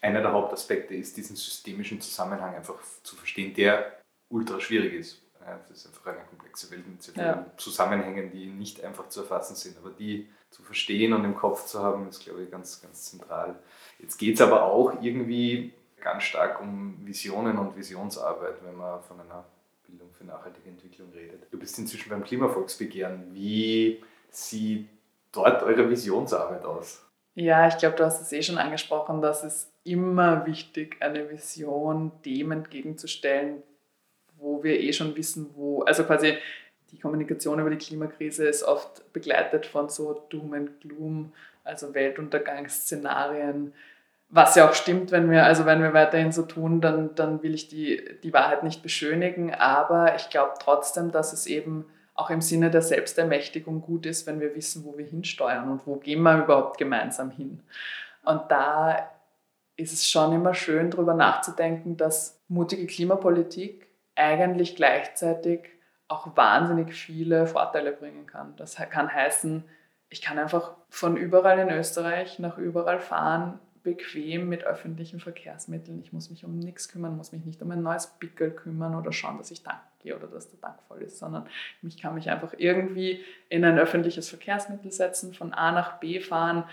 einer 0.00 0.20
der 0.20 0.32
Hauptaspekte 0.32 0.94
ist, 0.94 1.16
diesen 1.16 1.34
systemischen 1.34 2.00
Zusammenhang 2.00 2.54
einfach 2.54 2.76
zu 3.02 3.16
verstehen, 3.16 3.54
der 3.54 4.00
ultra 4.28 4.60
schwierig 4.60 4.92
ist. 4.94 5.22
Das 5.68 5.70
ist 5.70 5.86
einfach 5.86 6.06
eine 6.06 6.24
komplexe 6.24 6.70
Welt 6.70 6.86
mit 6.88 7.02
sehr 7.02 7.12
vielen 7.12 7.26
ja. 7.26 7.46
Zusammenhängen, 7.58 8.30
die 8.30 8.46
nicht 8.46 8.82
einfach 8.82 9.08
zu 9.08 9.20
erfassen 9.20 9.56
sind. 9.56 9.76
Aber 9.78 9.90
die 9.90 10.30
zu 10.50 10.62
verstehen 10.62 11.12
und 11.12 11.24
im 11.24 11.36
Kopf 11.36 11.66
zu 11.66 11.82
haben, 11.82 12.08
ist, 12.08 12.24
glaube 12.24 12.42
ich, 12.42 12.50
ganz, 12.50 12.80
ganz 12.80 13.10
zentral. 13.10 13.58
Jetzt 13.98 14.16
geht 14.16 14.36
es 14.36 14.40
aber 14.40 14.62
auch 14.62 15.02
irgendwie 15.02 15.74
ganz 16.00 16.22
stark 16.22 16.60
um 16.60 16.98
Visionen 17.04 17.58
und 17.58 17.76
Visionsarbeit, 17.76 18.64
wenn 18.64 18.76
man 18.76 19.02
von 19.02 19.20
einer 19.20 19.44
Bildung 19.86 20.10
für 20.12 20.24
nachhaltige 20.24 20.68
Entwicklung 20.68 21.10
redet. 21.12 21.46
Du 21.50 21.58
bist 21.58 21.78
inzwischen 21.78 22.10
beim 22.10 22.24
Klimavolksbegehren. 22.24 23.34
Wie 23.34 24.02
sieht 24.30 24.88
dort 25.32 25.62
eure 25.62 25.88
Visionsarbeit 25.88 26.64
aus? 26.64 27.04
Ja, 27.34 27.66
ich 27.66 27.76
glaube, 27.78 27.96
du 27.96 28.04
hast 28.04 28.20
es 28.20 28.32
eh 28.32 28.42
schon 28.42 28.58
angesprochen, 28.58 29.20
dass 29.20 29.42
es 29.42 29.70
immer 29.82 30.46
wichtig, 30.46 30.96
eine 31.00 31.28
Vision 31.30 32.12
dem 32.24 32.52
entgegenzustellen, 32.52 33.62
wo 34.38 34.62
wir 34.62 34.78
eh 34.80 34.92
schon 34.92 35.16
wissen, 35.16 35.50
wo, 35.54 35.82
also 35.82 36.04
quasi 36.04 36.36
die 36.92 37.00
Kommunikation 37.00 37.58
über 37.58 37.70
die 37.70 37.78
Klimakrise 37.78 38.46
ist 38.46 38.62
oft 38.62 39.12
begleitet 39.12 39.66
von 39.66 39.88
so 39.88 40.24
Doom 40.30 40.54
and 40.54 40.80
Gloom, 40.80 41.32
also 41.64 41.92
Weltuntergangsszenarien, 41.92 43.72
was 44.34 44.56
ja 44.56 44.68
auch 44.68 44.74
stimmt, 44.74 45.12
wenn 45.12 45.30
wir, 45.30 45.44
also 45.44 45.64
wenn 45.64 45.80
wir 45.80 45.94
weiterhin 45.94 46.32
so 46.32 46.42
tun, 46.42 46.80
dann, 46.80 47.14
dann 47.14 47.44
will 47.44 47.54
ich 47.54 47.68
die, 47.68 48.04
die 48.24 48.32
Wahrheit 48.32 48.64
nicht 48.64 48.82
beschönigen, 48.82 49.54
aber 49.54 50.16
ich 50.16 50.28
glaube 50.28 50.54
trotzdem, 50.58 51.12
dass 51.12 51.32
es 51.32 51.46
eben 51.46 51.86
auch 52.14 52.30
im 52.30 52.40
Sinne 52.40 52.68
der 52.68 52.82
Selbstermächtigung 52.82 53.80
gut 53.80 54.06
ist, 54.06 54.26
wenn 54.26 54.40
wir 54.40 54.56
wissen, 54.56 54.84
wo 54.84 54.98
wir 54.98 55.06
hinsteuern 55.06 55.70
und 55.70 55.86
wo 55.86 55.96
gehen 55.96 56.22
wir 56.22 56.42
überhaupt 56.42 56.78
gemeinsam 56.78 57.30
hin. 57.30 57.62
Und 58.24 58.42
da 58.48 59.08
ist 59.76 59.92
es 59.92 60.10
schon 60.10 60.32
immer 60.32 60.52
schön, 60.52 60.90
darüber 60.90 61.14
nachzudenken, 61.14 61.96
dass 61.96 62.40
mutige 62.48 62.86
Klimapolitik 62.86 63.86
eigentlich 64.16 64.74
gleichzeitig 64.74 65.60
auch 66.08 66.36
wahnsinnig 66.36 66.92
viele 66.92 67.46
Vorteile 67.46 67.92
bringen 67.92 68.26
kann. 68.26 68.56
Das 68.56 68.74
kann 68.90 69.12
heißen, 69.12 69.62
ich 70.08 70.22
kann 70.22 70.40
einfach 70.40 70.72
von 70.88 71.16
überall 71.16 71.60
in 71.60 71.70
Österreich 71.70 72.40
nach 72.40 72.58
überall 72.58 72.98
fahren, 72.98 73.60
bequem 73.84 74.48
mit 74.48 74.64
öffentlichen 74.64 75.20
Verkehrsmitteln. 75.20 76.00
Ich 76.00 76.12
muss 76.12 76.30
mich 76.30 76.44
um 76.44 76.58
nichts 76.58 76.88
kümmern, 76.88 77.16
muss 77.16 77.32
mich 77.32 77.44
nicht 77.44 77.62
um 77.62 77.70
ein 77.70 77.82
neues 77.82 78.08
Pickel 78.18 78.50
kümmern 78.50 78.94
oder 78.94 79.12
schauen, 79.12 79.38
dass 79.38 79.50
ich 79.50 79.62
tanken 79.62 79.86
gehe 80.00 80.16
oder 80.16 80.26
dass 80.26 80.50
der 80.50 80.60
Tank 80.60 80.78
voll 80.88 81.02
ist, 81.02 81.18
sondern 81.18 81.46
ich 81.82 82.00
kann 82.00 82.14
mich 82.14 82.30
einfach 82.30 82.54
irgendwie 82.56 83.22
in 83.48 83.64
ein 83.64 83.78
öffentliches 83.78 84.28
Verkehrsmittel 84.28 84.90
setzen, 84.90 85.34
von 85.34 85.52
A 85.52 85.70
nach 85.70 86.00
B 86.00 86.18
fahren. 86.18 86.64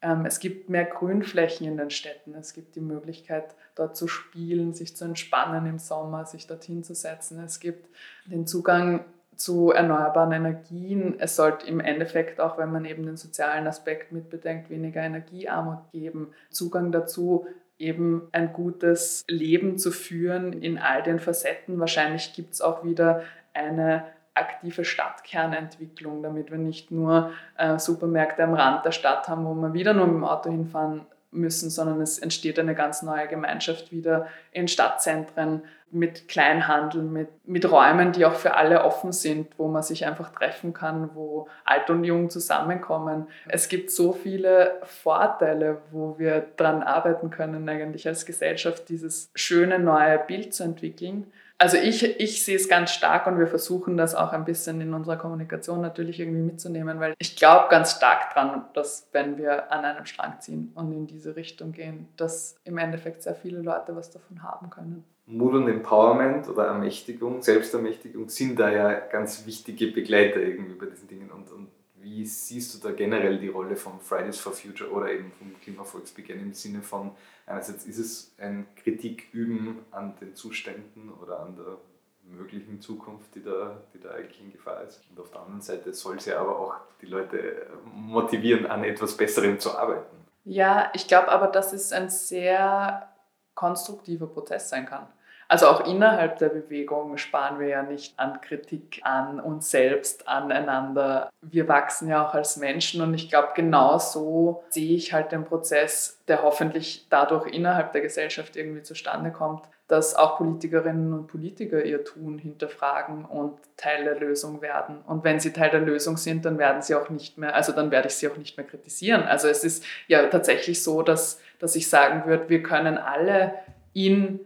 Ähm, 0.00 0.24
es 0.24 0.40
gibt 0.40 0.70
mehr 0.70 0.86
Grünflächen 0.86 1.66
in 1.66 1.76
den 1.76 1.90
Städten. 1.90 2.34
Es 2.34 2.54
gibt 2.54 2.76
die 2.76 2.80
Möglichkeit, 2.80 3.54
dort 3.74 3.94
zu 3.94 4.08
spielen, 4.08 4.72
sich 4.72 4.96
zu 4.96 5.04
entspannen 5.04 5.66
im 5.66 5.78
Sommer, 5.78 6.24
sich 6.24 6.46
dorthin 6.46 6.82
zu 6.82 6.94
setzen. 6.94 7.42
Es 7.44 7.60
gibt 7.60 7.88
den 8.26 8.46
Zugang 8.46 9.04
zu 9.36 9.70
erneuerbaren 9.70 10.32
Energien. 10.32 11.16
Es 11.18 11.36
sollte 11.36 11.66
im 11.66 11.80
Endeffekt 11.80 12.40
auch, 12.40 12.58
wenn 12.58 12.72
man 12.72 12.84
eben 12.84 13.04
den 13.04 13.16
sozialen 13.16 13.66
Aspekt 13.66 14.12
mitbedenkt, 14.12 14.70
weniger 14.70 15.02
Energiearmut 15.02 15.90
geben. 15.92 16.32
Zugang 16.50 16.92
dazu, 16.92 17.46
eben 17.78 18.28
ein 18.32 18.52
gutes 18.52 19.24
Leben 19.28 19.78
zu 19.78 19.90
führen 19.90 20.52
in 20.52 20.78
all 20.78 21.02
den 21.02 21.18
Facetten. 21.18 21.80
Wahrscheinlich 21.80 22.32
gibt 22.34 22.54
es 22.54 22.60
auch 22.60 22.84
wieder 22.84 23.22
eine 23.52 24.04
aktive 24.34 24.84
Stadtkernentwicklung, 24.84 26.22
damit 26.22 26.50
wir 26.50 26.58
nicht 26.58 26.90
nur 26.90 27.30
äh, 27.56 27.78
Supermärkte 27.78 28.42
am 28.42 28.54
Rand 28.54 28.84
der 28.84 28.92
Stadt 28.92 29.28
haben, 29.28 29.44
wo 29.44 29.54
wir 29.54 29.72
wieder 29.72 29.94
nur 29.94 30.06
mit 30.06 30.16
dem 30.16 30.24
Auto 30.24 30.50
hinfahren 30.50 31.06
müssen, 31.34 31.70
sondern 31.70 32.00
es 32.00 32.18
entsteht 32.18 32.58
eine 32.58 32.74
ganz 32.74 33.02
neue 33.02 33.28
Gemeinschaft 33.28 33.92
wieder 33.92 34.26
in 34.52 34.68
Stadtzentren 34.68 35.62
mit 35.94 36.26
Kleinhandel, 36.26 37.02
mit, 37.02 37.28
mit 37.46 37.70
Räumen, 37.70 38.10
die 38.10 38.24
auch 38.26 38.34
für 38.34 38.54
alle 38.54 38.84
offen 38.84 39.12
sind, 39.12 39.48
wo 39.58 39.68
man 39.68 39.82
sich 39.82 40.04
einfach 40.04 40.32
treffen 40.32 40.72
kann, 40.72 41.10
wo 41.14 41.46
alt 41.64 41.88
und 41.88 42.02
jung 42.02 42.30
zusammenkommen. 42.30 43.28
Es 43.46 43.68
gibt 43.68 43.92
so 43.92 44.12
viele 44.12 44.80
Vorteile, 44.82 45.78
wo 45.92 46.18
wir 46.18 46.46
daran 46.56 46.82
arbeiten 46.82 47.30
können, 47.30 47.68
eigentlich 47.68 48.08
als 48.08 48.26
Gesellschaft 48.26 48.88
dieses 48.88 49.30
schöne 49.36 49.78
neue 49.78 50.18
Bild 50.18 50.52
zu 50.52 50.64
entwickeln. 50.64 51.32
Also 51.58 51.76
ich, 51.76 52.02
ich 52.20 52.44
sehe 52.44 52.56
es 52.56 52.68
ganz 52.68 52.90
stark 52.90 53.26
und 53.26 53.38
wir 53.38 53.46
versuchen 53.46 53.96
das 53.96 54.14
auch 54.14 54.32
ein 54.32 54.44
bisschen 54.44 54.80
in 54.80 54.92
unserer 54.92 55.16
Kommunikation 55.16 55.80
natürlich 55.80 56.18
irgendwie 56.18 56.42
mitzunehmen, 56.42 56.98
weil 56.98 57.14
ich 57.18 57.36
glaube 57.36 57.68
ganz 57.70 57.92
stark 57.92 58.34
dran, 58.34 58.64
dass 58.74 59.08
wenn 59.12 59.38
wir 59.38 59.70
an 59.70 59.84
einem 59.84 60.04
Strang 60.04 60.40
ziehen 60.40 60.72
und 60.74 60.92
in 60.92 61.06
diese 61.06 61.36
Richtung 61.36 61.72
gehen, 61.72 62.08
dass 62.16 62.56
im 62.64 62.76
Endeffekt 62.78 63.22
sehr 63.22 63.36
viele 63.36 63.60
Leute 63.60 63.94
was 63.94 64.10
davon 64.10 64.42
haben 64.42 64.68
können. 64.68 65.04
Mut 65.26 65.54
und 65.54 65.68
Empowerment 65.68 66.48
oder 66.48 66.66
Ermächtigung, 66.66 67.40
Selbstermächtigung 67.40 68.28
sind 68.28 68.58
da 68.58 68.70
ja 68.70 68.92
ganz 68.92 69.46
wichtige 69.46 69.86
Begleiter 69.86 70.40
irgendwie 70.40 70.74
bei 70.74 70.86
diesen 70.86 71.08
Dingen. 71.08 71.30
Und, 71.30 71.50
und 71.50 71.68
wie 72.00 72.26
siehst 72.26 72.74
du 72.74 72.86
da 72.86 72.94
generell 72.94 73.38
die 73.38 73.48
Rolle 73.48 73.76
von 73.76 73.98
Fridays 74.00 74.38
for 74.38 74.52
Future 74.52 74.90
oder 74.90 75.10
eben 75.10 75.32
vom 75.38 75.58
Klimavolksbegehren 75.62 76.42
im 76.42 76.52
Sinne 76.52 76.82
von, 76.82 77.12
einerseits 77.46 77.84
ist 77.84 77.98
es 77.98 78.34
ein 78.38 78.66
Kritiküben 78.76 79.84
an 79.90 80.14
den 80.20 80.34
Zuständen 80.34 81.12
oder 81.12 81.40
an 81.40 81.56
der 81.56 81.78
möglichen 82.26 82.80
Zukunft, 82.80 83.34
die 83.34 83.42
da, 83.42 83.76
die 83.92 84.00
da 84.00 84.10
eigentlich 84.10 84.40
in 84.40 84.52
Gefahr 84.52 84.82
ist. 84.82 85.02
Und 85.10 85.20
auf 85.20 85.30
der 85.30 85.40
anderen 85.40 85.60
Seite 85.60 85.92
soll 85.92 86.20
sie 86.20 86.32
aber 86.32 86.58
auch 86.58 86.74
die 87.00 87.06
Leute 87.06 87.66
motivieren, 87.84 88.66
an 88.66 88.84
etwas 88.84 89.16
Besserem 89.16 89.60
zu 89.60 89.76
arbeiten. 89.76 90.16
Ja, 90.44 90.90
ich 90.94 91.06
glaube 91.06 91.28
aber, 91.28 91.48
dass 91.48 91.72
es 91.72 91.92
ein 91.92 92.10
sehr 92.10 93.10
konstruktiver 93.54 94.26
Prozess 94.26 94.68
sein 94.68 94.86
kann. 94.86 95.06
Also 95.48 95.66
auch 95.68 95.86
innerhalb 95.86 96.38
der 96.38 96.48
Bewegung 96.48 97.16
sparen 97.16 97.58
wir 97.60 97.68
ja 97.68 97.82
nicht 97.82 98.18
an 98.18 98.40
Kritik 98.40 99.00
an 99.02 99.40
uns 99.40 99.70
selbst, 99.70 100.26
aneinander. 100.28 101.30
Wir 101.42 101.68
wachsen 101.68 102.08
ja 102.08 102.26
auch 102.26 102.34
als 102.34 102.56
Menschen 102.56 103.02
und 103.02 103.14
ich 103.14 103.28
glaube, 103.28 103.48
genau 103.54 103.98
so 103.98 104.64
sehe 104.70 104.96
ich 104.96 105.12
halt 105.12 105.32
den 105.32 105.44
Prozess, 105.44 106.20
der 106.28 106.42
hoffentlich 106.42 107.06
dadurch 107.10 107.46
innerhalb 107.46 107.92
der 107.92 108.00
Gesellschaft 108.00 108.56
irgendwie 108.56 108.82
zustande 108.82 109.30
kommt, 109.30 109.64
dass 109.86 110.14
auch 110.14 110.38
Politikerinnen 110.38 111.12
und 111.12 111.26
Politiker 111.26 111.84
ihr 111.84 112.04
Tun 112.04 112.38
hinterfragen 112.38 113.24
und 113.26 113.58
Teil 113.76 114.04
der 114.04 114.18
Lösung 114.18 114.62
werden. 114.62 115.02
Und 115.06 115.24
wenn 115.24 115.40
sie 115.40 115.52
Teil 115.52 115.70
der 115.70 115.80
Lösung 115.80 116.16
sind, 116.16 116.46
dann 116.46 116.58
werden 116.58 116.80
sie 116.80 116.94
auch 116.94 117.10
nicht 117.10 117.36
mehr, 117.36 117.54
also 117.54 117.72
dann 117.72 117.90
werde 117.90 118.08
ich 118.08 118.14
sie 118.14 118.28
auch 118.28 118.36
nicht 118.36 118.56
mehr 118.56 118.66
kritisieren. 118.66 119.24
Also 119.24 119.48
es 119.48 119.62
ist 119.62 119.84
ja 120.06 120.26
tatsächlich 120.28 120.82
so, 120.82 121.02
dass, 121.02 121.38
dass 121.58 121.76
ich 121.76 121.90
sagen 121.90 122.24
würde, 122.26 122.48
wir 122.48 122.62
können 122.62 122.96
alle 122.96 123.54
in 123.92 124.40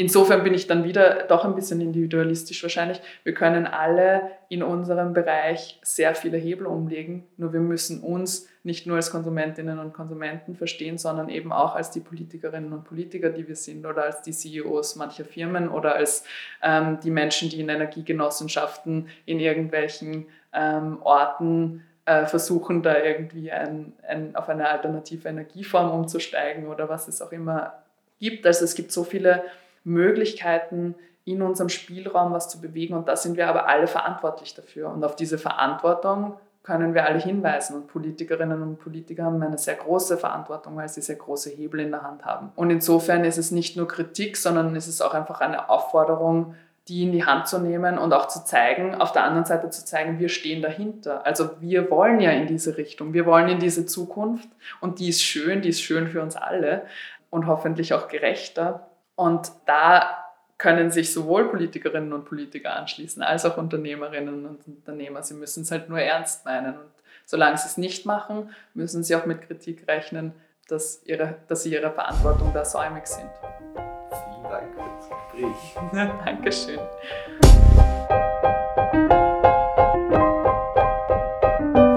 insofern 0.00 0.42
bin 0.42 0.54
ich 0.54 0.66
dann 0.66 0.84
wieder 0.84 1.24
doch 1.24 1.44
ein 1.44 1.54
bisschen 1.54 1.82
individualistisch 1.82 2.62
wahrscheinlich. 2.62 3.02
Wir 3.22 3.34
können 3.34 3.66
alle 3.66 4.22
in 4.48 4.62
unserem 4.62 5.12
Bereich 5.12 5.78
sehr 5.82 6.14
viele 6.14 6.38
Hebel 6.38 6.66
umlegen, 6.66 7.26
nur 7.36 7.52
wir 7.52 7.60
müssen 7.60 8.00
uns 8.00 8.48
nicht 8.62 8.86
nur 8.86 8.96
als 8.96 9.10
Konsumentinnen 9.10 9.78
und 9.78 9.92
Konsumenten 9.92 10.56
verstehen, 10.56 10.96
sondern 10.96 11.28
eben 11.28 11.52
auch 11.52 11.74
als 11.74 11.90
die 11.90 12.00
Politikerinnen 12.00 12.72
und 12.72 12.84
Politiker, 12.84 13.28
die 13.28 13.46
wir 13.46 13.56
sind, 13.56 13.84
oder 13.84 14.04
als 14.04 14.22
die 14.22 14.32
CEOs 14.32 14.96
mancher 14.96 15.24
Firmen 15.24 15.68
oder 15.68 15.94
als 15.96 16.24
ähm, 16.62 16.98
die 17.04 17.10
Menschen, 17.10 17.50
die 17.50 17.60
in 17.60 17.68
Energiegenossenschaften 17.68 19.08
in 19.26 19.38
irgendwelchen 19.38 20.26
ähm, 20.54 20.98
Orten 21.02 21.84
äh, 22.06 22.24
versuchen, 22.24 22.82
da 22.82 22.98
irgendwie 22.98 23.52
ein, 23.52 23.92
ein, 24.08 24.34
auf 24.34 24.48
eine 24.48 24.66
alternative 24.66 25.28
Energieform 25.28 25.90
umzusteigen 25.90 26.68
oder 26.68 26.88
was 26.88 27.06
es 27.06 27.20
auch 27.20 27.32
immer 27.32 27.74
gibt. 28.18 28.46
Also 28.46 28.64
es 28.64 28.74
gibt 28.74 28.92
so 28.92 29.04
viele 29.04 29.44
Möglichkeiten, 29.84 30.94
in 31.24 31.42
unserem 31.42 31.68
Spielraum 31.68 32.32
was 32.32 32.48
zu 32.48 32.60
bewegen 32.60 32.94
und 32.94 33.08
da 33.08 33.16
sind 33.16 33.36
wir 33.36 33.48
aber 33.48 33.68
alle 33.68 33.86
verantwortlich 33.86 34.54
dafür. 34.54 34.90
Und 34.90 35.04
auf 35.04 35.16
diese 35.16 35.38
Verantwortung 35.38 36.34
können 36.62 36.94
wir 36.94 37.06
alle 37.06 37.18
hinweisen 37.18 37.76
und 37.76 37.86
Politikerinnen 37.88 38.62
und 38.62 38.78
Politiker 38.78 39.24
haben 39.24 39.42
eine 39.42 39.58
sehr 39.58 39.76
große 39.76 40.18
Verantwortung, 40.18 40.76
weil 40.76 40.88
sie 40.88 41.00
sehr 41.00 41.16
große 41.16 41.50
Hebel 41.50 41.80
in 41.80 41.90
der 41.90 42.02
Hand 42.02 42.24
haben. 42.24 42.52
Und 42.54 42.70
insofern 42.70 43.24
ist 43.24 43.38
es 43.38 43.50
nicht 43.50 43.76
nur 43.76 43.88
Kritik, 43.88 44.36
sondern 44.36 44.76
es 44.76 44.86
ist 44.86 45.00
auch 45.00 45.14
einfach 45.14 45.40
eine 45.40 45.70
Aufforderung, 45.70 46.54
die 46.88 47.04
in 47.04 47.12
die 47.12 47.24
Hand 47.24 47.46
zu 47.46 47.58
nehmen 47.58 47.98
und 47.98 48.12
auch 48.12 48.28
zu 48.28 48.44
zeigen, 48.44 48.94
auf 48.94 49.12
der 49.12 49.24
anderen 49.24 49.46
Seite 49.46 49.70
zu 49.70 49.84
zeigen, 49.84 50.18
wir 50.18 50.28
stehen 50.28 50.60
dahinter. 50.60 51.24
Also 51.24 51.50
wir 51.60 51.90
wollen 51.90 52.20
ja 52.20 52.30
in 52.32 52.46
diese 52.46 52.76
Richtung, 52.76 53.12
wir 53.12 53.26
wollen 53.26 53.48
in 53.48 53.58
diese 53.58 53.86
Zukunft 53.86 54.48
und 54.80 54.98
die 54.98 55.08
ist 55.08 55.22
schön, 55.22 55.62
die 55.62 55.68
ist 55.68 55.82
schön 55.82 56.08
für 56.08 56.20
uns 56.20 56.36
alle 56.36 56.82
und 57.30 57.46
hoffentlich 57.46 57.94
auch 57.94 58.08
gerechter. 58.08 58.89
Und 59.20 59.52
da 59.66 60.24
können 60.56 60.90
sich 60.90 61.12
sowohl 61.12 61.50
Politikerinnen 61.50 62.14
und 62.14 62.24
Politiker 62.24 62.74
anschließen, 62.74 63.22
als 63.22 63.44
auch 63.44 63.58
Unternehmerinnen 63.58 64.46
und 64.46 64.66
Unternehmer. 64.66 65.22
Sie 65.22 65.34
müssen 65.34 65.62
es 65.62 65.70
halt 65.70 65.90
nur 65.90 66.00
ernst 66.00 66.46
meinen. 66.46 66.72
Und 66.72 66.90
solange 67.26 67.58
sie 67.58 67.66
es 67.66 67.76
nicht 67.76 68.06
machen, 68.06 68.48
müssen 68.72 69.04
sie 69.04 69.14
auch 69.14 69.26
mit 69.26 69.42
Kritik 69.42 69.86
rechnen, 69.86 70.32
dass, 70.68 71.02
ihre, 71.04 71.34
dass 71.48 71.64
sie 71.64 71.74
ihrer 71.74 71.90
Verantwortung 71.90 72.50
da 72.54 72.64
säumig 72.64 73.06
sind. 73.06 73.28
Vielen 73.74 74.42
Dank 74.44 74.74
für 74.74 74.80
das 74.88 75.10
Gespräch. 75.10 75.76
Dankeschön. 76.24 76.80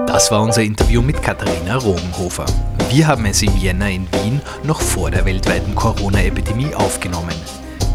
Das 0.08 0.30
war 0.30 0.42
unser 0.42 0.60
Interview 0.60 1.00
mit 1.00 1.22
Katharina 1.22 1.76
Rogenhofer. 1.76 2.44
Wir 2.94 3.06
haben 3.08 3.26
es 3.26 3.42
im 3.42 3.56
Jänner 3.56 3.90
in 3.90 4.06
Wien 4.12 4.40
noch 4.62 4.80
vor 4.80 5.10
der 5.10 5.24
weltweiten 5.24 5.74
Corona-Epidemie 5.74 6.76
aufgenommen. 6.76 7.34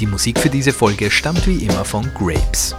Die 0.00 0.06
Musik 0.06 0.38
für 0.38 0.48
diese 0.48 0.72
Folge 0.72 1.10
stammt 1.10 1.46
wie 1.46 1.62
immer 1.62 1.84
von 1.84 2.10
Grapes. 2.14 2.74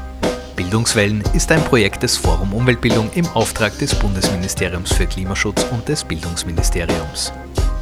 Bildungswellen 0.56 1.24
ist 1.34 1.52
ein 1.52 1.64
Projekt 1.64 2.02
des 2.02 2.18
Forum 2.18 2.52
Umweltbildung 2.52 3.12
im 3.14 3.28
Auftrag 3.28 3.78
des 3.78 3.94
Bundesministeriums 3.94 4.92
für 4.92 5.06
Klimaschutz 5.06 5.64
und 5.66 5.88
des 5.88 6.04
Bildungsministeriums. 6.04 7.32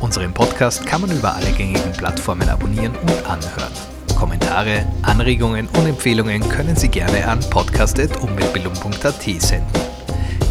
Unseren 0.01 0.33
Podcast 0.33 0.85
kann 0.85 0.99
man 0.99 1.11
über 1.11 1.33
alle 1.33 1.51
gängigen 1.53 1.93
Plattformen 1.93 2.49
abonnieren 2.49 2.93
und 2.97 3.29
anhören. 3.29 3.71
Kommentare, 4.17 4.85
Anregungen 5.03 5.69
und 5.69 5.87
Empfehlungen 5.87 6.47
können 6.49 6.75
Sie 6.75 6.89
gerne 6.89 7.25
an 7.25 7.39
podcast.umweltbildung.at 7.49 9.21
senden. 9.41 9.67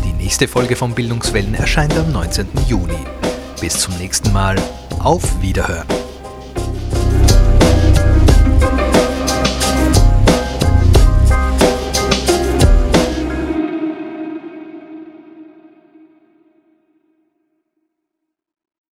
Die 0.02 0.14
nächste 0.14 0.48
Folge 0.48 0.76
von 0.76 0.94
Bildungswellen 0.94 1.54
erscheint 1.54 1.94
am 1.98 2.10
19. 2.10 2.46
Juni. 2.66 3.04
Bis 3.60 3.80
zum 3.80 3.98
nächsten 3.98 4.32
Mal. 4.32 4.56
Auf 4.98 5.42
Wiederhören. 5.42 5.97